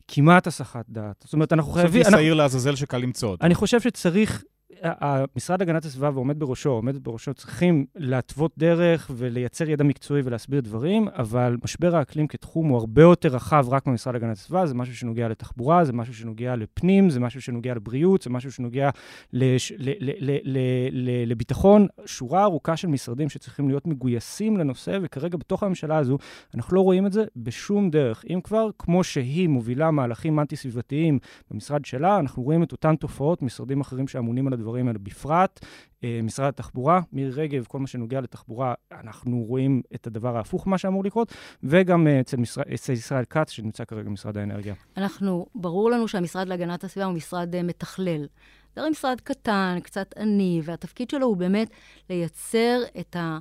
[0.07, 1.15] כמעט הסחת דעת.
[1.23, 2.01] זאת אומרת, אנחנו חייבים...
[2.05, 3.45] היא שעיר לעזאזל שקל למצוא אותו.
[3.45, 4.43] אני חושב שצריך
[4.81, 11.07] המשרד להגנת הסביבה ועומד בראשו, עומדת בראשו, צריכים להתוות דרך ולייצר ידע מקצועי ולהסביר דברים,
[11.07, 15.27] אבל משבר האקלים כתחום הוא הרבה יותר רחב רק במשרד להגנת הסביבה, זה משהו שנוגע
[15.27, 18.89] לתחבורה, זה משהו שנוגע לפנים, זה משהו שנוגע לבריאות, זה משהו שנוגע
[19.33, 20.59] לש, ל, ל, ל, ל,
[20.91, 26.17] ל, לביטחון, שורה ארוכה של משרדים שצריכים להיות מגויסים לנושא, וכרגע בתוך הממשלה הזו
[26.55, 28.23] אנחנו לא רואים את זה בשום דרך.
[28.29, 31.19] אם כבר, כמו שהיא מובילה מהלכים אנטי-סביבתיים
[31.51, 35.65] במשרד שלה, אנחנו רואים את אותן תופעות, משרדים אחרים שאמונים על הדברים האלה בפרט.
[36.03, 40.77] אה, משרד התחבורה, מירי רגב, כל מה שנוגע לתחבורה, אנחנו רואים את הדבר ההפוך ממה
[40.77, 41.33] שאמור לקרות,
[41.63, 44.73] וגם אה, אצל, משרד, אצל ישראל כץ, שנמצא כרגע במשרד האנרגיה.
[44.97, 48.27] אנחנו, ברור לנו שהמשרד להגנת הסביבה הוא משרד uh, מתכלל.
[48.75, 51.69] זה הרי משרד קטן, קצת עני, והתפקיד שלו הוא באמת
[52.09, 53.37] לייצר את ה...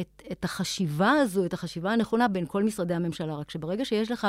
[0.00, 3.34] את, את החשיבה הזו, את החשיבה הנכונה בין כל משרדי הממשלה.
[3.34, 4.28] רק שברגע שיש לך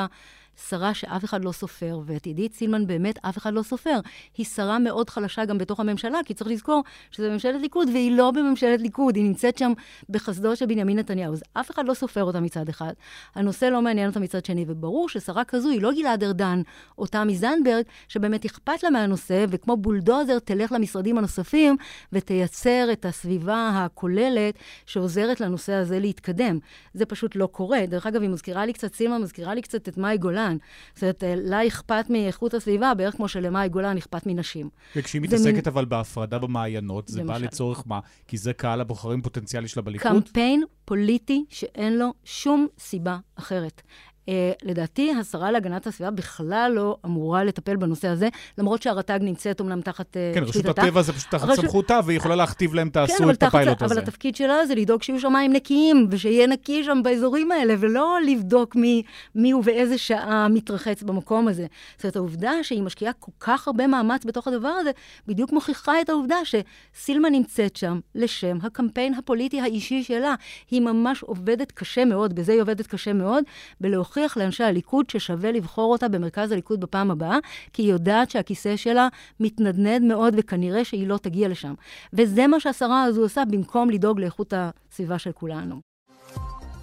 [0.68, 4.00] שרה שאף אחד לא סופר, ואת עידית סילמן באמת אף אחד לא סופר,
[4.36, 8.30] היא שרה מאוד חלשה גם בתוך הממשלה, כי צריך לזכור שזו ממשלת ליכוד, והיא לא
[8.30, 9.72] בממשלת ליכוד, היא נמצאת שם
[10.08, 11.32] בחסדו של בנימין נתניהו.
[11.32, 12.92] אז אף אחד לא סופר אותה מצד אחד.
[13.34, 16.62] הנושא לא מעניין אותה מצד שני, וברור ששרה כזו היא לא גלעד ארדן
[16.98, 21.76] או תמי זנדברג, שבאמת אכפת לה מהנושא, וכמו בולדוזר תלך למשרדים הנוספים
[22.12, 24.54] ותייצר את הסביבה הכוללת
[24.86, 26.58] שעוזרת לנושא הזה להתקדם.
[26.94, 27.86] זה פשוט לא קורה.
[27.88, 30.56] דרך אגב, היא מזכירה לי קצת, סילמן מזכירה לי קצת את מאי גולן.
[30.94, 34.68] זאת אומרת, אה, לה אכפת מאיכות הסביבה, בערך כמו שלמאי גולן אכפת מנשים.
[34.96, 38.00] וכשהיא מתעסקת אבל בהפרדה במעיינות, זה בא לצורך מה?
[38.28, 40.12] כי זה קהל הבוחרים פוטנציאלי שלה בליכוד?
[40.12, 43.82] קמפיין פוליטי שאין לו שום סיבה אחרת.
[44.26, 44.28] Uh,
[44.62, 50.16] לדעתי, השרה להגנת הסביבה בכלל לא אמורה לטפל בנושא הזה, למרות שהרט"ג נמצאת אומנם תחת
[50.16, 51.54] uh, כן, רשות הטבע זה פשוט תחת.
[51.54, 53.94] סמכותה, והיא יכולה להכתיב להם, תעשו כן, את הפיילוט הזה.
[53.94, 58.76] אבל התפקיד שלה זה לדאוג שיהיו שמיים נקיים, ושיהיה נקי שם באזורים האלה, ולא לבדוק
[58.76, 59.02] מי,
[59.34, 61.66] מי ובאיזה שעה מתרחץ במקום הזה.
[61.96, 64.90] זאת אומרת, העובדה שהיא משקיעה כל כך הרבה מאמץ בתוך הדבר הזה,
[65.26, 70.34] בדיוק מוכיחה את העובדה שסילמה נמצאת שם לשם הקמפיין הפוליטי האישי שלה.
[70.70, 73.44] היא ממש עובדת קשה מאוד, בזה היא עובדת קשה מאוד,
[73.80, 77.38] בלהוכיח להוכיח לאנשי הליכוד ששווה לבחור אותה במרכז הליכוד בפעם הבאה,
[77.72, 79.08] כי היא יודעת שהכיסא שלה
[79.40, 81.74] מתנדנד מאוד וכנראה שהיא לא תגיע לשם.
[82.12, 85.80] וזה מה שהשרה הזו עושה במקום לדאוג לאיכות הסביבה של כולנו.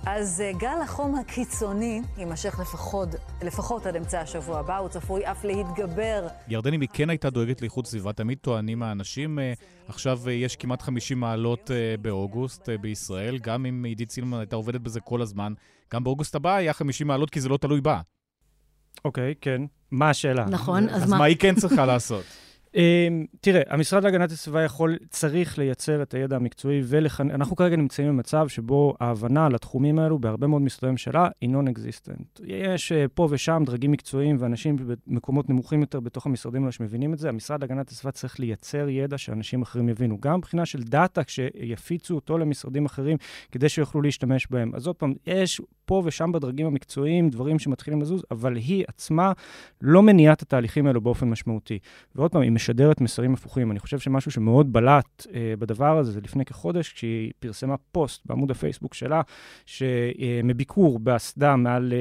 [0.05, 3.09] אז אה, גל החום הקיצוני יימשך לפחות,
[3.43, 6.27] לפחות עד אמצע השבוע הבא, הוא צפוי אף להתגבר.
[6.47, 9.53] ירדן, אם היא כן הייתה דואגת לאיכות סביבה, תמיד טוענים האנשים, אה,
[9.87, 11.71] עכשיו אה, יש כמעט 50 מעלות
[12.01, 15.53] באוגוסט בישראל, גם אם עידית סילמן הייתה עובדת בזה כל הזמן,
[15.93, 18.01] גם באוגוסט הבא היה 50 מעלות כי זה לא תלוי בה.
[19.05, 19.61] אוקיי, okay, כן.
[19.91, 20.45] מה השאלה?
[20.45, 21.15] נכון, אז, אז מה...
[21.15, 22.23] אז מה היא כן צריכה לעשות?
[22.75, 28.07] אמ, תראה, המשרד להגנת הסביבה יכול, צריך לייצר את הידע המקצועי ולכן, אנחנו כרגע נמצאים
[28.07, 32.39] במצב שבו ההבנה לתחומים האלו בהרבה מאוד משרדי ממשלה היא non-existent.
[32.43, 34.75] יש אה, פה ושם דרגים מקצועיים ואנשים
[35.07, 37.29] במקומות נמוכים יותר בתוך המשרדים האלו שמבינים את זה.
[37.29, 40.17] המשרד להגנת הסביבה צריך לייצר ידע שאנשים אחרים יבינו.
[40.21, 43.17] גם מבחינה של דאטה, כשיפיצו אותו למשרדים אחרים
[43.51, 44.71] כדי שיוכלו להשתמש בהם.
[44.75, 49.31] אז עוד פעם, יש פה ושם בדרגים המקצועיים דברים שמתחילים לזוז, אבל היא עצמה
[49.81, 51.79] לא מניעה את התהליכים האלו באופן משמעותי.
[52.15, 53.71] ועוד פעם, משדרת מסרים הפוכים.
[53.71, 58.51] אני חושב שמשהו שמאוד בלט אה, בדבר הזה, זה לפני כחודש, כשהיא פרסמה פוסט בעמוד
[58.51, 59.21] הפייסבוק שלה,
[59.65, 61.97] שמביקור באסדה מעל אה,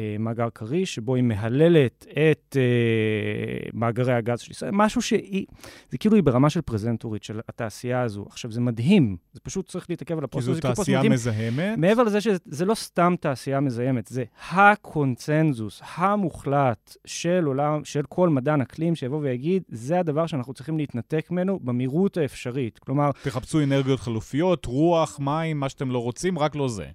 [0.00, 5.46] אה, מאגר כריש, שבו היא מהללת את אה, מאגרי הגז של ישראל, משהו שהיא,
[5.90, 8.24] זה כאילו היא ברמה של פרזנטורית של התעשייה הזו.
[8.28, 10.60] עכשיו, זה מדהים, זה פשוט צריך להתעכב על הפוסט הזה.
[10.60, 11.78] כי זו תעשייה מזהמת?
[11.78, 18.60] מעבר לזה שזה לא סתם תעשייה מזהמת, זה הקונצנזוס המוחלט של עולם, של כל מדען
[18.60, 22.78] אקלים שיבוא ויגיד, זה הדבר שאנחנו צריכים להתנתק ממנו במהירות האפשרית.
[22.78, 23.10] כלומר...
[23.22, 26.86] תחפשו אנרגיות חלופיות, רוח, מים, מה שאתם לא רוצים, רק לא זה.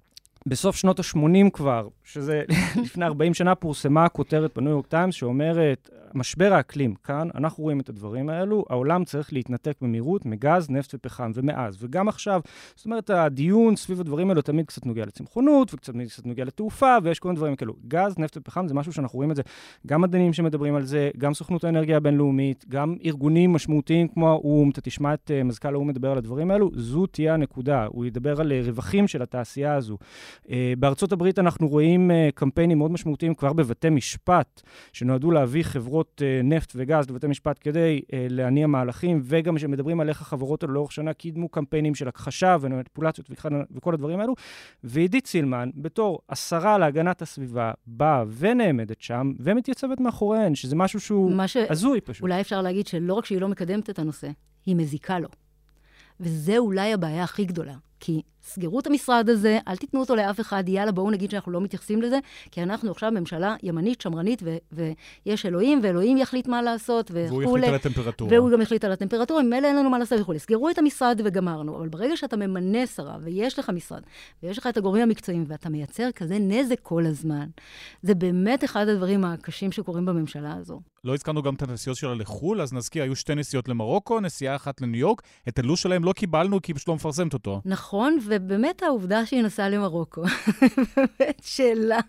[0.48, 2.42] בסוף שנות ה-80 כבר, שזה
[2.84, 7.88] לפני 40 שנה, פורסמה הכותרת בניו יורק טיימס שאומרת, משבר האקלים כאן, אנחנו רואים את
[7.88, 12.40] הדברים האלו, העולם צריך להתנתק במהירות מגז, נפט ופחם, ומאז, וגם עכשיו.
[12.74, 17.18] זאת אומרת, הדיון סביב הדברים האלו תמיד קצת נוגע לצמחונות, וקצת קצת נוגע לתעופה, ויש
[17.18, 17.74] כל מיני דברים כאלו.
[17.88, 19.42] גז, נפט ופחם זה משהו שאנחנו רואים את זה,
[19.86, 24.80] גם מדענים שמדברים על זה, גם סוכנות האנרגיה הבינלאומית, גם ארגונים משמעותיים כמו האו"ם, אתה
[24.80, 27.86] תשמע את uh, מזכ"ל האו"ם מדבר על הדברים האלו, זו תהיה הנקודה.
[27.86, 29.98] הוא ידבר על uh, רווחים של התעשייה הזו.
[30.46, 34.62] Uh, בארצות הברית אנחנו רואים uh, קמפיינים מאוד משמעותיים כבר בבתי משפט,
[34.92, 40.22] שנועדו להביא חברות uh, נפט וגז לבתי משפט כדי להניע מהלכים, וגם כשמדברים על איך
[40.22, 43.30] החברות האלו לאורך שנה קידמו קמפיינים של הכחשה ומניפולציות
[43.74, 44.34] וכל הדברים האלו.
[44.84, 51.48] ועידית סילמן, בתור השרה להגנת הסביבה, באה ונעמדת שם ומתייצבת מאחוריהן, שזה משהו שהוא מה
[51.48, 51.56] ש...
[51.56, 52.22] הזוי פשוט.
[52.22, 54.28] אולי אפשר להגיד שלא רק שהיא לא מקדמת את הנושא,
[54.66, 55.28] היא מזיקה לו.
[56.20, 57.74] וזה אולי הבעיה הכי גדולה.
[58.00, 61.60] כי סגרו את המשרד הזה, אל תיתנו אותו לאף אחד, יאללה, בואו נגיד שאנחנו לא
[61.60, 62.18] מתייחסים לזה,
[62.50, 64.86] כי אנחנו עכשיו ממשלה ימנית, שמרנית, ו-
[65.26, 67.46] ויש אלוהים, ואלוהים יחליט מה לעשות, וכולי.
[67.46, 68.30] והוא יחליט על הטמפרטורה.
[68.32, 70.38] והוא גם יחליט על הטמפרטורה, ממילא אין לנו מה לעשות וכולי.
[70.38, 74.02] סגרו את המשרד וגמרנו, אבל ברגע שאתה ממנה שרה, ויש לך משרד,
[74.42, 77.46] ויש לך את הגורמים המקצועיים, ואתה מייצר כזה נזק כל הזמן,
[78.02, 80.80] זה באמת אחד הדברים הקשים שקורים בממשלה הזו.
[81.04, 84.80] לא הזכרנו גם את הנסיעות שלה לחו"ל, אז נזכיר, היו שתי נסיעות למרוקו, נסיעה אחת
[84.80, 85.22] לניו יורק.
[85.48, 87.60] את הלו"ז שלהם לא קיבלנו כי היא פשוט לא מפרסמת אותו.
[87.64, 90.22] נכון, ובאמת העובדה שהיא נסעה למרוקו,
[90.96, 92.00] באמת שאלה.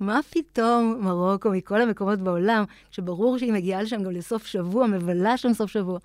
[0.00, 5.52] מה פתאום מרוקו מכל המקומות בעולם, שברור שהיא מגיעה לשם גם לסוף שבוע, מבלה שם
[5.52, 5.98] סוף שבוע.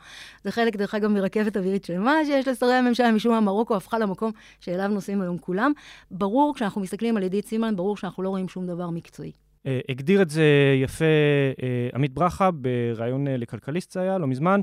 [0.43, 4.31] זה חלק, דרך אגב, מרכבת אווירית שלמה שיש לשרי הממשלה, משום מה מרוקו הפכה למקום
[4.59, 5.71] שאליו נוסעים היום כולם.
[6.11, 9.44] ברור, כשאנחנו מסתכלים על עידית סילמן, ברור שאנחנו לא רואים שום דבר מקצועי.
[9.65, 10.43] אה, הגדיר את זה
[10.83, 11.05] יפה
[11.63, 14.61] אה, עמית ברכה בריאיון אה, לכלכליסט זה היה, לא מזמן,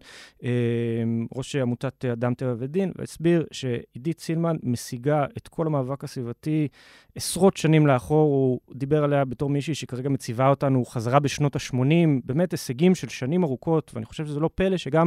[1.34, 6.68] ראש עמותת אדם טבע ודין, והסביר שעידית סילמן משיגה את כל המאבק הסביבתי
[7.14, 12.52] עשרות שנים לאחור, הוא דיבר עליה בתור מישהי שכרגע מציבה אותנו חזרה בשנות ה-80, באמת
[12.52, 15.06] הישגים של שנים ארוכות, ואני חושב שזה לא פלא שגם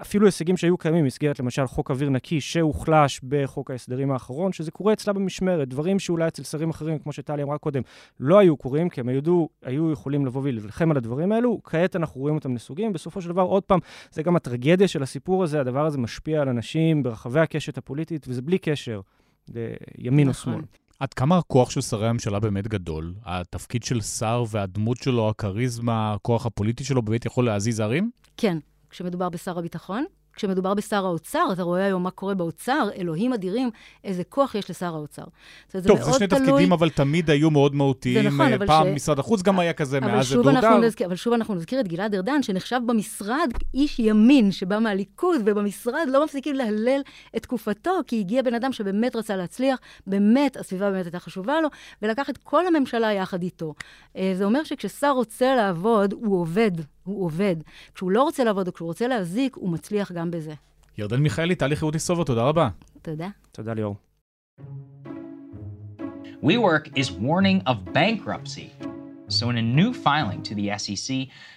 [0.00, 4.92] אפילו הישגים שהיו קיימים במסגרת למשל חוק אוויר נקי, שהוחלש בחוק ההסדרים האחרון, שזה קורה
[4.92, 7.82] אצלה במשמרת, דברים שאולי אצל שרים אחרים, כמו שטלי אמרה קודם,
[8.20, 12.20] לא היו קורים, כי הם היו, היו יכולים לבוא ולהילחם על הדברים האלו, כעת אנחנו
[12.20, 12.92] רואים אותם נסוגים.
[12.92, 13.78] בסופו של דבר, עוד פעם,
[14.10, 18.42] זה גם הטרגדיה של הסיפור הזה, הדבר הזה משפיע על אנשים ברחבי הקשת הפוליטית, וזה
[18.42, 19.00] בלי קשר.
[19.98, 20.52] לימין או נכון.
[20.52, 20.64] שמאל.
[21.00, 23.14] עד כמה הכוח של שרי הממשלה באמת גדול?
[23.24, 28.10] התפקיד של שר והדמות שלו, הכריזמה, הכוח הפוליטי שלו, באמת יכול להזיז ערים?
[28.36, 28.58] כן,
[28.90, 30.04] כשמדובר בשר הביטחון.
[30.36, 33.70] כשמדובר בשר האוצר, אתה רואה היום מה קורה באוצר, אלוהים אדירים,
[34.04, 35.22] איזה כוח יש לשר האוצר.
[35.72, 36.40] זאת טוב, זה שני תלוי...
[36.40, 38.22] תפקידים, אבל תמיד היו מאוד מהותיים.
[38.22, 38.90] זה נכון, אבל פעם ש...
[38.94, 40.78] משרד החוץ גם היה כזה, מאז זה דורדר.
[40.78, 46.08] נזכיר, אבל שוב אנחנו נזכיר את גלעד ארדן, שנחשב במשרד איש ימין שבא מהליכוד, ובמשרד
[46.08, 47.00] לא מפסיקים להלל
[47.36, 51.68] את תקופתו, כי הגיע בן אדם שבאמת רצה להצליח, באמת, הסביבה באמת הייתה חשובה לו,
[52.02, 53.74] ולקח את כל הממשלה יחד איתו.
[54.16, 56.70] אה, זה אומר שכששר רוצה לעבוד, הוא עובד.
[57.06, 57.56] הוא עובד.
[57.94, 60.54] כשהוא לא רוצה לעבוד או כשהוא רוצה להזיק, הוא מצליח גם בזה.
[60.98, 62.68] ירדן מיכאלי, טלי חירותי סובה, תודה רבה.
[63.02, 63.28] תודה.
[63.52, 63.96] תודה ליאור.
[66.42, 68.68] WeWork is warning of bankruptcy.
[69.28, 71.08] So, in a new filing to the SEC,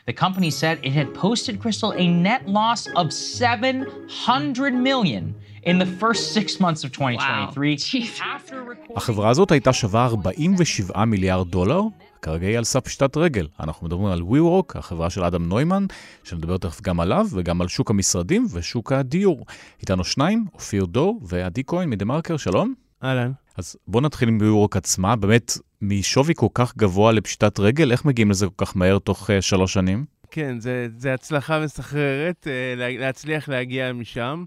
[0.07, 5.85] the company said it had posted Crystal a net loss of 700 million in the
[5.85, 7.77] first six months of 2023.
[7.77, 8.95] Wow.
[8.95, 11.81] החברה הזאת הייתה שווה 47 מיליארד דולר,
[12.21, 13.47] כרגע היא על סף פשיטת רגל.
[13.59, 15.85] אנחנו מדברים על WeWork, החברה של אדם נוימן,
[16.23, 19.45] שנדבר תכף גם עליו, וגם על שוק המשרדים ושוק הדיור.
[19.81, 22.73] איתנו שניים, אופיר דור ועדי כהן מדה מרקר, שלום.
[23.03, 23.31] אהלן.
[23.57, 28.31] אז בואו נתחיל עם WeWork עצמה, באמת, משווי כל כך גבוה לפשיטת רגל, איך מגיעים
[28.31, 30.05] לזה כל כך מהר תוך uh, שלוש שנים?
[30.31, 34.43] כן, זה, זה הצלחה מסחררת uh, להצליח להגיע משם.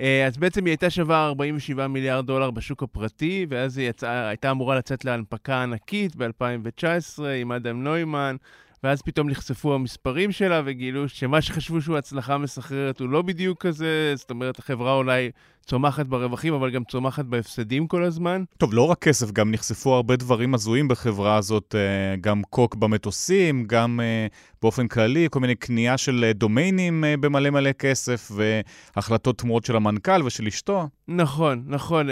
[0.00, 4.50] אה, אז בעצם היא הייתה שווה 47 מיליארד דולר בשוק הפרטי, ואז היא יצאה, הייתה
[4.50, 8.36] אמורה לצאת להנפקה ענקית ב-2019 עם אדם נוימן,
[8.84, 14.12] ואז פתאום נחשפו המספרים שלה וגילו שמה שחשבו שהוא הצלחה מסחררת הוא לא בדיוק כזה,
[14.16, 15.30] זאת אומרת, החברה אולי
[15.70, 18.44] צומחת ברווחים, אבל גם צומחת בהפסדים כל הזמן.
[18.58, 23.64] טוב, לא רק כסף, גם נחשפו הרבה דברים הזויים בחברה הזאת, אה, גם קוק במטוסים,
[23.66, 24.26] גם אה,
[24.62, 30.22] באופן כללי, כל מיני קנייה של אה, דומיינים במלא מלא כסף, והחלטות תמורות של המנכ"ל
[30.22, 30.88] ושל אשתו.
[31.08, 32.06] נכון, נכון.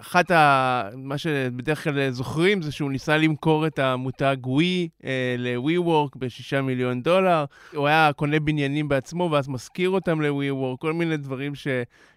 [0.00, 0.82] אחת ה...
[0.96, 4.88] מה שבדרך כלל זוכרים זה שהוא ניסה למכור את המותג ווי
[5.38, 7.44] ל-WeWork ב-6 מיליון דולר.
[7.74, 11.68] הוא היה קונה בניינים בעצמו ואז משכיר אותם ל-WeWork, כל מיני דברים ש...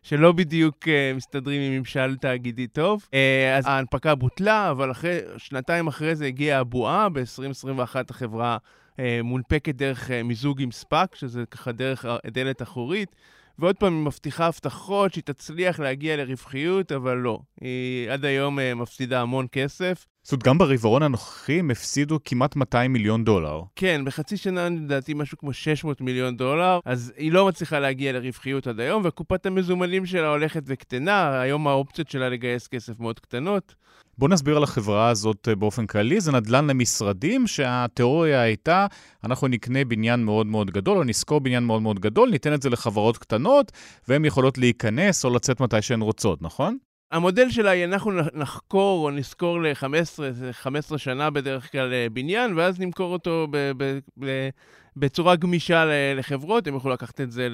[0.03, 3.07] שלא בדיוק uh, מסתדרים עם ממשל תאגידי טוב.
[3.11, 3.15] Uh,
[3.57, 8.57] אז ההנפקה בוטלה, אבל אחרי, שנתיים אחרי זה הגיעה הבועה, ב-2021 החברה
[8.91, 13.15] uh, מונפקת דרך מיזוג עם ספאק, שזה ככה דרך דלת אחורית.
[13.59, 17.39] ועוד פעם, היא מבטיחה הבטחות שהיא תצליח להגיע לרווחיות, אבל לא.
[17.61, 20.05] היא עד היום מפסידה המון כסף.
[20.25, 23.61] זאת אומרת, גם ברבעון הנוכחי הם הפסידו כמעט 200 מיליון דולר.
[23.75, 28.67] כן, בחצי שנה לדעתי משהו כמו 600 מיליון דולר, אז היא לא מצליחה להגיע לרווחיות
[28.67, 33.75] עד היום, וקופת המזומנים שלה הולכת וקטנה, היום האופציות שלה לגייס כסף מאוד קטנות.
[34.17, 36.21] בוא נסביר על החברה הזאת אה, באופן כללי.
[36.21, 38.87] זה נדל"ן למשרדים שהתיאוריה הייתה,
[39.23, 42.69] אנחנו נקנה בניין מאוד מאוד גדול, או נשכור בניין מאוד מאוד גדול, ניתן את זה
[42.69, 43.71] לחברות קטנות,
[44.07, 46.77] והן יכולות להיכנס או לצאת מתי שהן רוצות, נכון?
[47.15, 50.19] המודל שלה היא אנחנו נחקור או נזכור ל-15,
[50.51, 54.49] 15 שנה בדרך כלל אה, בניין, ואז נמכור אותו ב- ב- ב-
[54.97, 55.85] בצורה גמישה
[56.15, 56.67] לחברות.
[56.67, 57.47] הם יוכלו לקחת את זה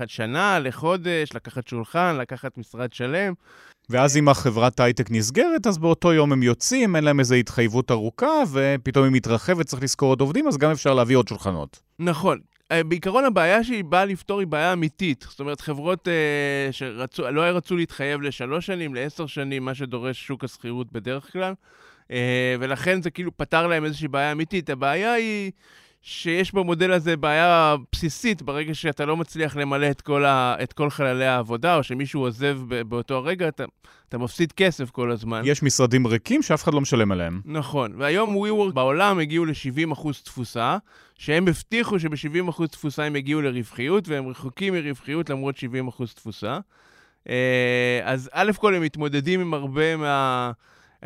[0.00, 3.32] לשנה, לחודש, לקחת שולחן, לקחת משרד שלם.
[3.90, 8.42] ואז אם החברת הייטק נסגרת, אז באותו יום הם יוצאים, אין להם איזו התחייבות ארוכה,
[8.52, 11.80] ופתאום היא מתרחבת, צריך לזכור עוד עובדים, אז גם אפשר להביא עוד שולחנות.
[11.98, 12.38] נכון.
[12.72, 15.26] אה, בעיקרון הבעיה שהיא באה לפתור היא בעיה אמיתית.
[15.28, 20.92] זאת אומרת, חברות אה, שלא רצו להתחייב לשלוש שנים, לעשר שנים, מה שדורש שוק השכירות
[20.92, 21.54] בדרך כלל,
[22.10, 24.70] אה, ולכן זה כאילו פתר להם איזושהי בעיה אמיתית.
[24.70, 25.52] הבעיה היא
[26.08, 30.90] שיש במודל הזה בעיה בסיסית, ברגע שאתה לא מצליח למלא את כל, ה, את כל
[30.90, 33.64] חללי העבודה, או שמישהו עוזב באותו הרגע, אתה,
[34.08, 35.42] אתה מפסיד כסף כל הזמן.
[35.44, 37.40] יש משרדים ריקים שאף אחד לא משלם עליהם.
[37.44, 40.76] נכון, והיום WeWork בעולם הגיעו ל-70% תפוסה,
[41.18, 45.60] שהם הבטיחו שב-70% תפוסה הם יגיעו לרווחיות, והם רחוקים מרווחיות למרות 70%
[46.14, 46.58] תפוסה.
[47.28, 50.52] אה, אז א' כל הם מתמודדים עם הרבה מה...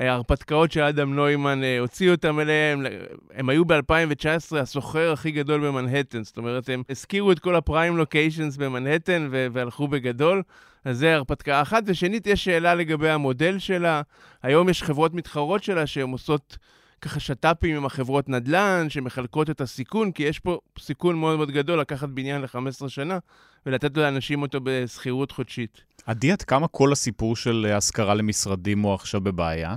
[0.08, 2.86] ההרפתקאות שאדם נוימן אה, הוציא אותם אליהם,
[3.34, 8.56] הם היו ב-2019 הסוחר הכי גדול במנהטן, זאת אומרת, הם הזכירו את כל הפריים לוקיישנס
[8.56, 10.42] במנהטן והלכו בגדול.
[10.84, 11.82] אז זה הרפתקה אחת.
[11.86, 14.02] ושנית, יש שאלה לגבי המודל שלה.
[14.42, 16.58] היום יש חברות מתחרות שלה שהן עושות
[17.00, 21.80] ככה שת"פים עם החברות נדל"ן, שמחלקות את הסיכון, כי יש פה סיכון מאוד מאוד גדול
[21.80, 23.18] לקחת בניין ל-15 שנה
[23.66, 25.80] ולתת לאנשים אותו בשכירות חודשית.
[26.06, 29.76] עדי, עד כמה כל הסיפור של השכרה למשרדים הוא עכשיו בבעיה?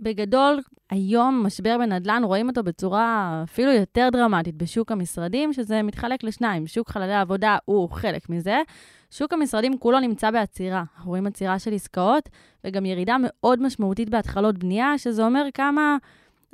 [0.00, 6.66] בגדול, היום משבר בנדל"ן, רואים אותו בצורה אפילו יותר דרמטית בשוק המשרדים, שזה מתחלק לשניים.
[6.66, 8.62] שוק חללי העבודה הוא חלק מזה.
[9.10, 10.84] שוק המשרדים כולו נמצא בעצירה.
[10.96, 12.28] אנחנו רואים עצירה של עסקאות,
[12.64, 15.96] וגם ירידה מאוד משמעותית בהתחלות בנייה, שזה אומר כמה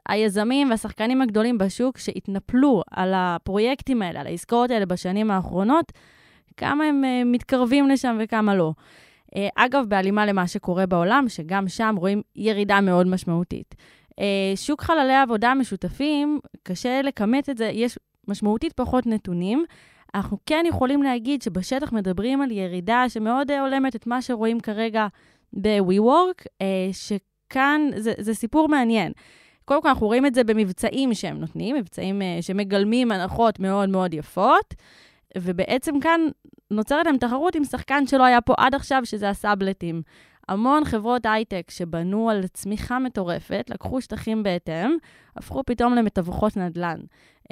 [0.08, 5.92] היזמים והשחקנים הגדולים בשוק שהתנפלו על הפרויקטים האלה, על העסקאות האלה בשנים האחרונות,
[6.56, 8.72] כמה הם uh, מתקרבים לשם וכמה לא.
[9.34, 13.74] Uh, אגב, בהלימה למה שקורה בעולם, שגם שם רואים ירידה מאוד משמעותית.
[14.10, 14.16] Uh,
[14.56, 17.98] שוק חללי העבודה המשותפים, קשה לכמת את זה, יש
[18.28, 19.64] משמעותית פחות נתונים.
[20.14, 25.06] אנחנו כן יכולים להגיד שבשטח מדברים על ירידה שמאוד הולמת את מה שרואים כרגע
[25.52, 26.44] ב-WeWork,
[26.92, 29.12] שכאן זה, זה סיפור מעניין.
[29.64, 34.74] קודם כל, אנחנו רואים את זה במבצעים שהם נותנים, מבצעים שמגלמים הנחות מאוד מאוד יפות,
[35.42, 36.20] ובעצם כאן
[36.70, 40.02] נוצרת להם תחרות עם שחקן שלא היה פה עד עכשיו, שזה הסאבלטים.
[40.48, 44.96] המון חברות הייטק שבנו על צמיחה מטורפת, לקחו שטחים בהתאם,
[45.36, 47.00] הפכו פתאום למתווכות נדל"ן.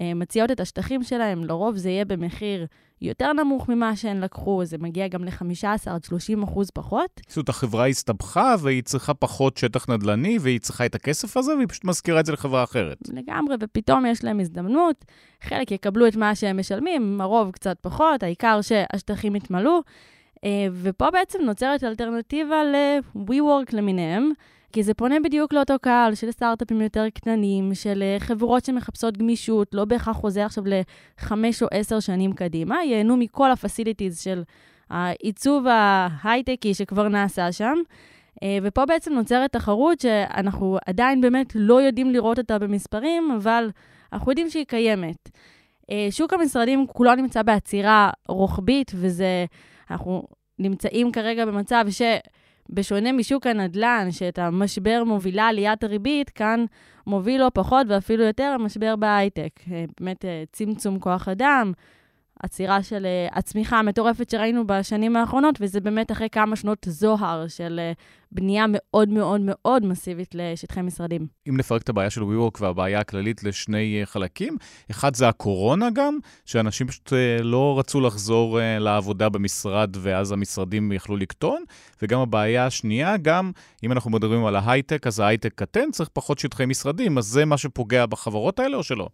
[0.00, 2.66] אה, מציעות את השטחים שלהם, לרוב זה יהיה במחיר
[3.04, 7.20] יותר נמוך ממה שהן לקחו, זה מגיע גם ל-15 עד 30 אחוז פחות.
[7.28, 11.68] זאת אומרת, החברה הסתבכה והיא צריכה פחות שטח נדל"ני והיא צריכה את הכסף הזה והיא
[11.68, 12.98] פשוט מזכירה את זה לחברה אחרת.
[13.08, 15.04] לגמרי, ופתאום יש להם הזדמנות,
[15.42, 19.80] חלק יקבלו את מה שהם משלמים, הרוב קצת פחות, העיקר שהשטחים יתמלאו.
[20.44, 24.32] אה, ופה בעצם נוצרת אלטרנטיבה ל-WeWork למיניהם.
[24.74, 29.74] כי זה פונה בדיוק לאותו קהל של סטארט-אפים יותר קטנים, של אה, חברות שמחפשות גמישות,
[29.74, 34.42] לא בהכרח חוזר עכשיו לחמש או עשר שנים קדימה, ייהנו מכל הפסיליטיז של
[34.90, 37.74] העיצוב ההייטקי שכבר נעשה שם.
[38.42, 43.70] אה, ופה בעצם נוצרת תחרות שאנחנו עדיין באמת לא יודעים לראות אותה במספרים, אבל
[44.12, 45.30] אנחנו יודעים שהיא קיימת.
[45.90, 49.44] אה, שוק המשרדים כולו נמצא בעצירה רוחבית, וזה,
[49.90, 50.22] אנחנו
[50.58, 52.02] נמצאים כרגע במצב ש...
[52.70, 56.64] בשונה משוק הנדל"ן, שאת המשבר מובילה עליית הריבית, כאן
[57.06, 59.60] מוביל לא פחות ואפילו יותר המשבר בהייטק.
[59.72, 61.72] אה, באמת אה, צמצום כוח אדם,
[62.42, 67.80] עצירה של uh, הצמיחה המטורפת שראינו בשנים האחרונות, וזה באמת אחרי כמה שנות זוהר של
[67.92, 71.26] uh, בנייה מאוד מאוד מאוד מסיבית לשטחי משרדים.
[71.48, 74.56] אם נפרק את הבעיה של WeWork והבעיה הכללית לשני uh, חלקים,
[74.90, 81.64] אחד זה הקורונה גם, שאנשים פשוט לא רצו לחזור לעבודה במשרד ואז המשרדים יכלו לקטון,
[82.02, 83.52] וגם הבעיה השנייה, גם
[83.84, 87.58] אם אנחנו מדברים על ההייטק, אז ההייטק קטן, צריך פחות שטחי משרדים, אז זה מה
[87.58, 89.08] שפוגע בחברות האלה או שלא?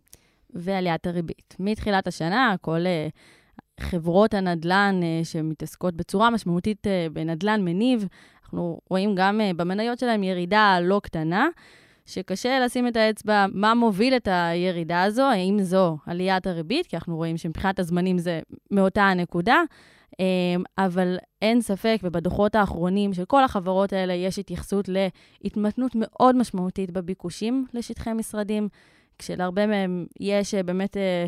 [0.54, 1.56] ועליית הריבית.
[1.58, 8.06] מתחילת השנה, כל uh, חברות הנדל"ן uh, שמתעסקות בצורה משמעותית uh, בנדל"ן מניב,
[8.42, 11.48] אנחנו רואים גם uh, במניות שלהם ירידה לא קטנה,
[12.06, 17.16] שקשה לשים את האצבע מה מוביל את הירידה הזו, האם זו עליית הריבית, כי אנחנו
[17.16, 18.40] רואים שמבחינת הזמנים זה
[18.70, 19.62] מאותה הנקודה.
[20.78, 27.66] אבל אין ספק, ובדוחות האחרונים של כל החברות האלה יש התייחסות להתמתנות מאוד משמעותית בביקושים
[27.74, 28.68] לשטחי משרדים.
[29.20, 31.26] כשלהרבה מהם יש אה, באמת אה,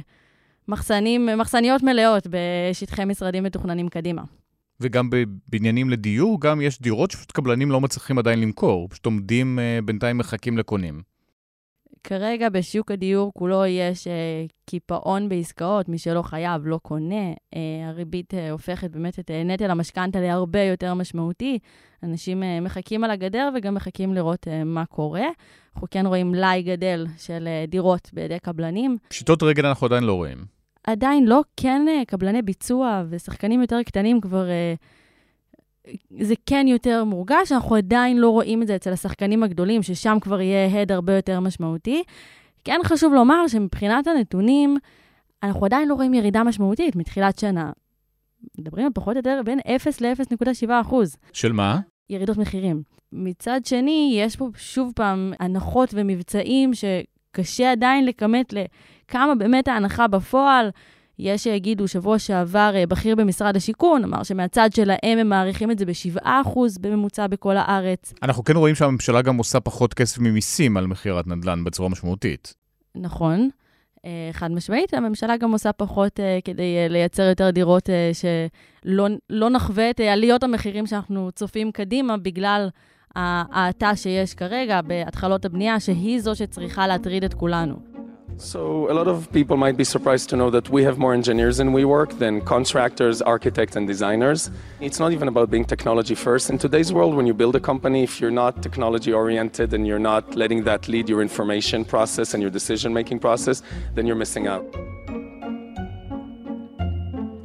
[0.68, 4.22] מחסנים, מחסניות מלאות בשטחי משרדים מתוכננים קדימה.
[4.80, 9.78] וגם בבניינים לדיור, גם יש דירות שפשוט קבלנים לא מצליחים עדיין למכור, פשוט עומדים אה,
[9.84, 11.11] בינתיים מחכים לקונים.
[12.05, 14.12] כרגע בשוק הדיור כולו יש אה,
[14.66, 17.30] קיפאון בעסקאות, מי שלא חייב לא קונה.
[17.55, 21.59] אה, הריבית אה, הופכת באמת את אה, נטל המשכנתה להרבה יותר משמעותי.
[22.03, 25.26] אנשים אה, מחכים על הגדר וגם מחכים לראות אה, מה קורה.
[25.74, 28.96] אנחנו כן רואים מלאי גדל של אה, דירות בידי קבלנים.
[29.09, 30.38] פשיטות רגל אנחנו עדיין לא רואים.
[30.86, 34.48] עדיין לא, כן אה, קבלני ביצוע ושחקנים יותר קטנים כבר...
[34.48, 34.74] אה,
[36.20, 40.40] זה כן יותר מורגש, אנחנו עדיין לא רואים את זה אצל השחקנים הגדולים, ששם כבר
[40.40, 42.02] יהיה הד הרבה יותר משמעותי.
[42.64, 44.76] כן חשוב לומר שמבחינת הנתונים,
[45.42, 47.70] אנחנו עדיין לא רואים ירידה משמעותית מתחילת שנה.
[48.58, 51.16] מדברים על פחות או יותר בין 0 ל-0.7 אחוז.
[51.32, 51.80] של מה?
[52.10, 52.82] ירידות מחירים.
[53.12, 60.70] מצד שני, יש פה שוב פעם הנחות ומבצעים שקשה עדיין לכמת לכמה באמת ההנחה בפועל.
[61.22, 65.86] יש שיגידו, שבוע שעבר אה, בכיר במשרד השיכון אמר שמהצד שלהם הם מעריכים את זה
[65.86, 68.14] ב-7% בממוצע בכל הארץ.
[68.22, 72.54] אנחנו כן רואים שהממשלה גם עושה פחות כסף ממיסים על מכירת נדל"ן בצורה משמעותית.
[72.94, 73.48] נכון.
[74.04, 79.08] אה, חד משמעית, הממשלה גם עושה פחות uh, כדי uh, לייצר יותר דירות uh, שלא
[79.30, 82.68] לא נחווה את עליות המחירים שאנחנו צופים קדימה בגלל
[83.16, 87.91] ההאטה שיש כרגע בהתחלות הבנייה, שהיא זו שצריכה להטריד את כולנו.
[88.38, 91.60] So a lot of people might be surprised to know that we have more engineers
[91.60, 94.50] in WeWork than contractors, architects, and designers.
[94.80, 96.50] It's not even about being technology first.
[96.50, 99.98] In today's world, when you build a company, if you're not technology oriented and you're
[99.98, 103.62] not letting that lead your information process and your decision making process,
[103.94, 104.64] then you're missing out.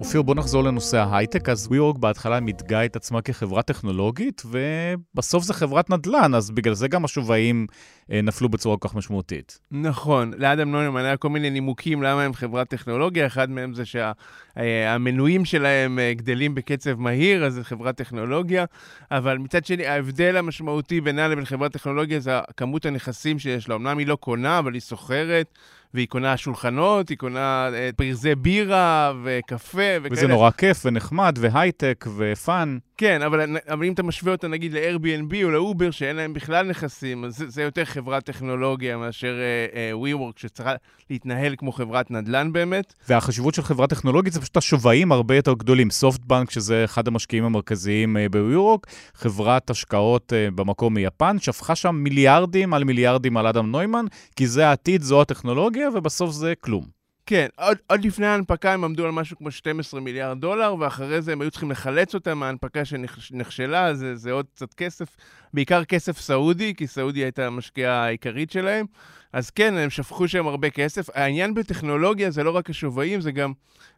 [0.08, 1.49] אופיר, בוא נחזור לנושא ההייטק.
[1.49, 6.88] אז WeWork בהתחלה מתגאה את עצמה כחברה טכנולוגית, ובסוף זה חברת נדל"ן, אז בגלל זה
[6.88, 7.68] גם השווים
[8.12, 9.60] אה, נפלו בצורה כל כך משמעותית.
[9.72, 15.45] נכון, לאדם נוימן היה כל מיני נימוקים למה הם חברת טכנולוגיה, אחד מהם זה שהמנויים
[15.45, 18.66] שלהם אה, גדלים בקצב מהיר, אז זה חברת טכנולוגיה,
[19.12, 23.76] אבל מצד שני, ההבדל המשמעותי בינה לבין חברת טכנולוגיה זה כמות הנכסים שיש לה.
[23.76, 25.58] אמנם היא לא קונה, אבל היא סוחרת.
[25.93, 30.11] והיא קונה שולחנות, היא קונה אה, ברזי בירה וקפה וכאלה.
[30.11, 32.78] וזה נורא כיף ונחמד והייטק ו fun.
[32.97, 37.25] כן, אבל, אבל אם אתה משווה אותה נגיד ל-Airbnb או ל-Uber, שאין להם בכלל נכסים,
[37.25, 40.73] אז זה, זה יותר חברת טכנולוגיה מאשר אה, אה, WeWork, שצריכה
[41.09, 42.93] להתנהל כמו חברת נדל"ן באמת.
[43.09, 45.89] והחשיבות של חברה טכנולוגית זה פשוט השוויים הרבה יותר גדולים.
[45.89, 52.73] SoftBank, שזה אחד המשקיעים המרכזיים אה, ב-WeWork, חברת השקעות אה, במקום מיפן, שפכה שם מיליארדים
[52.73, 56.97] על מיליארדים על אדם נוימן, כי זה העתיד, זו הטכנולוגיה, ובסוף זה כלום.
[57.25, 61.32] כן, עוד, עוד לפני ההנפקה הם עמדו על משהו כמו 12 מיליארד דולר, ואחרי זה
[61.32, 65.07] הם היו צריכים לחלץ אותם מההנפקה שנכשלה, זה, זה עוד קצת כסף,
[65.53, 68.86] בעיקר כסף סעודי, כי סעודי הייתה המשקיעה העיקרית שלהם.
[69.34, 71.09] אז כן, הם שפכו שם הרבה כסף.
[71.13, 73.53] העניין בטכנולוגיה זה לא רק השווים, זה גם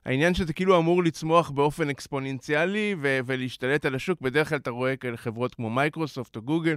[0.06, 4.22] העניין שזה כאילו אמור לצמוח באופן אקספוננציאלי ו- ולהשתלט על השוק.
[4.22, 6.76] בדרך כלל אתה רואה כאלה חברות כמו מייקרוסופט או גוגל,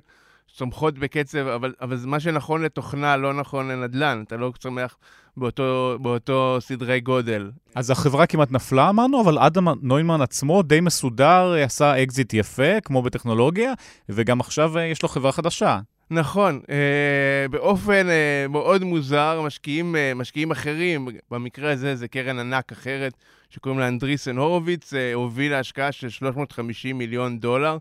[0.54, 4.96] צומחות בקצב, אבל, אבל מה שנכון לתוכנה לא נכון לנדל"ן, אתה לא צומח
[5.36, 7.50] באותו, באותו סדרי גודל.
[7.74, 13.02] אז החברה כמעט נפלה אמרנו, אבל אדם נוימן עצמו די מסודר, עשה אקזיט יפה, כמו
[13.02, 13.72] בטכנולוגיה,
[14.08, 15.78] וגם עכשיו אה, יש לו חברה חדשה.
[16.10, 22.72] נכון, אה, באופן אה, מאוד מוזר, משקיעים, אה, משקיעים אחרים, במקרה הזה זה קרן ענק
[22.72, 23.12] אחרת,
[23.50, 27.78] שקוראים לה Andreessen Horowitz, אה, הובילה השקעה של 350 מיליון דולר.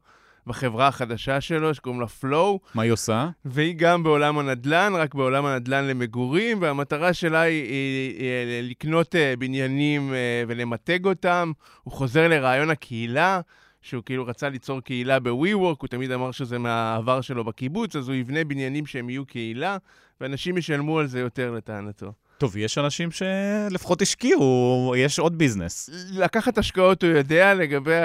[0.48, 2.58] בחברה החדשה שלו, שקוראים לה Flow.
[2.76, 3.30] מה היא עושה?
[3.46, 9.16] והיא גם בעולם הנדל"ן, רק בעולם הנדל"ן למגורים, והמטרה שלה היא, היא, היא, היא לקנות
[9.16, 10.14] uh, בניינים uh,
[10.48, 11.52] ולמתג אותם.
[11.84, 13.42] הוא חוזר לרעיון הקהילה.
[13.82, 18.16] שהוא כאילו רצה ליצור קהילה ב-WeWork, הוא תמיד אמר שזה מהעבר שלו בקיבוץ, אז הוא
[18.16, 19.78] יבנה בניינים שהם יהיו קהילה,
[20.22, 22.14] ואנשים ישלמו על זה יותר לטענתו.
[22.42, 25.89] טוב, יש אנשים שלפחות השקיעו, יש עוד ביזנס.
[26.14, 28.00] לקחת השקעות הוא יודע, לגבי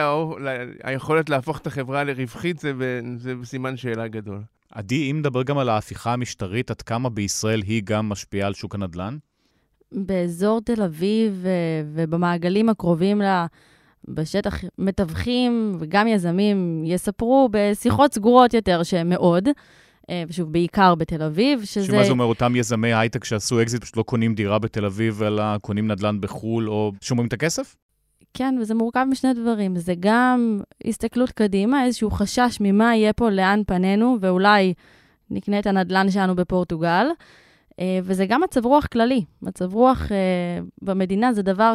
[0.82, 2.72] היכולת להפוך את החברה לרווחית, זה,
[3.16, 4.42] זה סימן שאלה גדול.
[4.72, 8.74] עדי, אם נדבר גם על ההפיכה המשטרית, עד כמה בישראל היא גם משפיעה על שוק
[8.74, 9.16] הנדל"ן?
[9.92, 11.44] באזור תל אביב
[11.94, 13.46] ובמעגלים הקרובים לה,
[14.08, 19.48] בשטח מתווכים וגם יזמים יספרו בשיחות סגורות יותר שהם מאוד.
[20.10, 21.86] אה, ושוב, בעיקר בתל אביב, שזה...
[21.86, 25.58] שמה זה אומר, אותם יזמי הייטק שעשו אקזיט פשוט לא קונים דירה בתל אביב, אלא
[25.58, 27.76] קונים נדל"ן בחו"ל, או שומרים את הכסף?
[28.34, 29.76] כן, וזה מורכב משני דברים.
[29.76, 34.74] זה גם הסתכלות קדימה, איזשהו חשש ממה יהיה פה, לאן פנינו, ואולי
[35.30, 37.06] נקנה את הנדל"ן שלנו בפורטוגל.
[37.80, 39.24] אה, וזה גם מצב רוח כללי.
[39.42, 40.16] מצב רוח אה,
[40.82, 41.74] במדינה זה דבר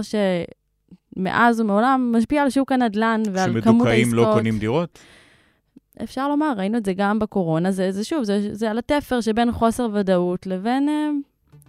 [1.18, 3.76] שמאז ומעולם משפיע על שוק הנדל"ן ועל כמות העסקאות.
[3.76, 5.00] שמדוכאים לא קונים דירות?
[6.04, 9.52] אפשר לומר, ראינו את זה גם בקורונה, זה, זה שוב, זה, זה על התפר שבין
[9.52, 11.10] חוסר ודאות לבין, אה,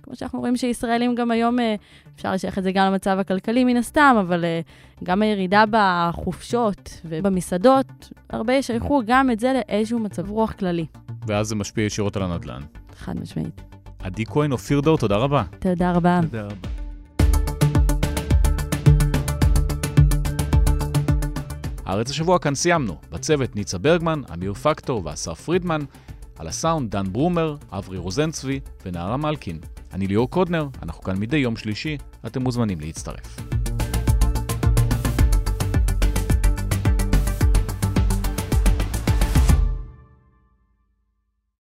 [0.02, 1.74] כמו שאנחנו רואים שישראלים גם היום, אה,
[2.14, 4.60] אפשר לשייך את זה גם למצב הכלכלי מן הסתם, אבל אה,
[5.04, 10.86] גם הירידה בחופשות ובמסעדות, הרבה ישייכו גם את זה לאיזשהו מצב רוח כללי.
[11.26, 12.60] ואז זה משפיע ישירות על הנדל"ן.
[12.96, 13.62] חד משמעית.
[13.98, 15.42] עדי כהן, אופיר דור, תודה רבה.
[15.58, 16.20] תודה רבה.
[16.22, 16.81] תודה רבה.
[21.93, 22.97] הארץ השבוע כאן סיימנו.
[23.11, 25.80] בצוות ניצה ברגמן, אמיר פקטור ואסף פרידמן.
[26.38, 29.59] על הסאונד דן ברומר, אברי רוזנצבי ונערה מלקין.
[29.93, 33.61] אני ליאור קודנר, אנחנו כאן מדי יום שלישי, אתם מוזמנים להצטרף.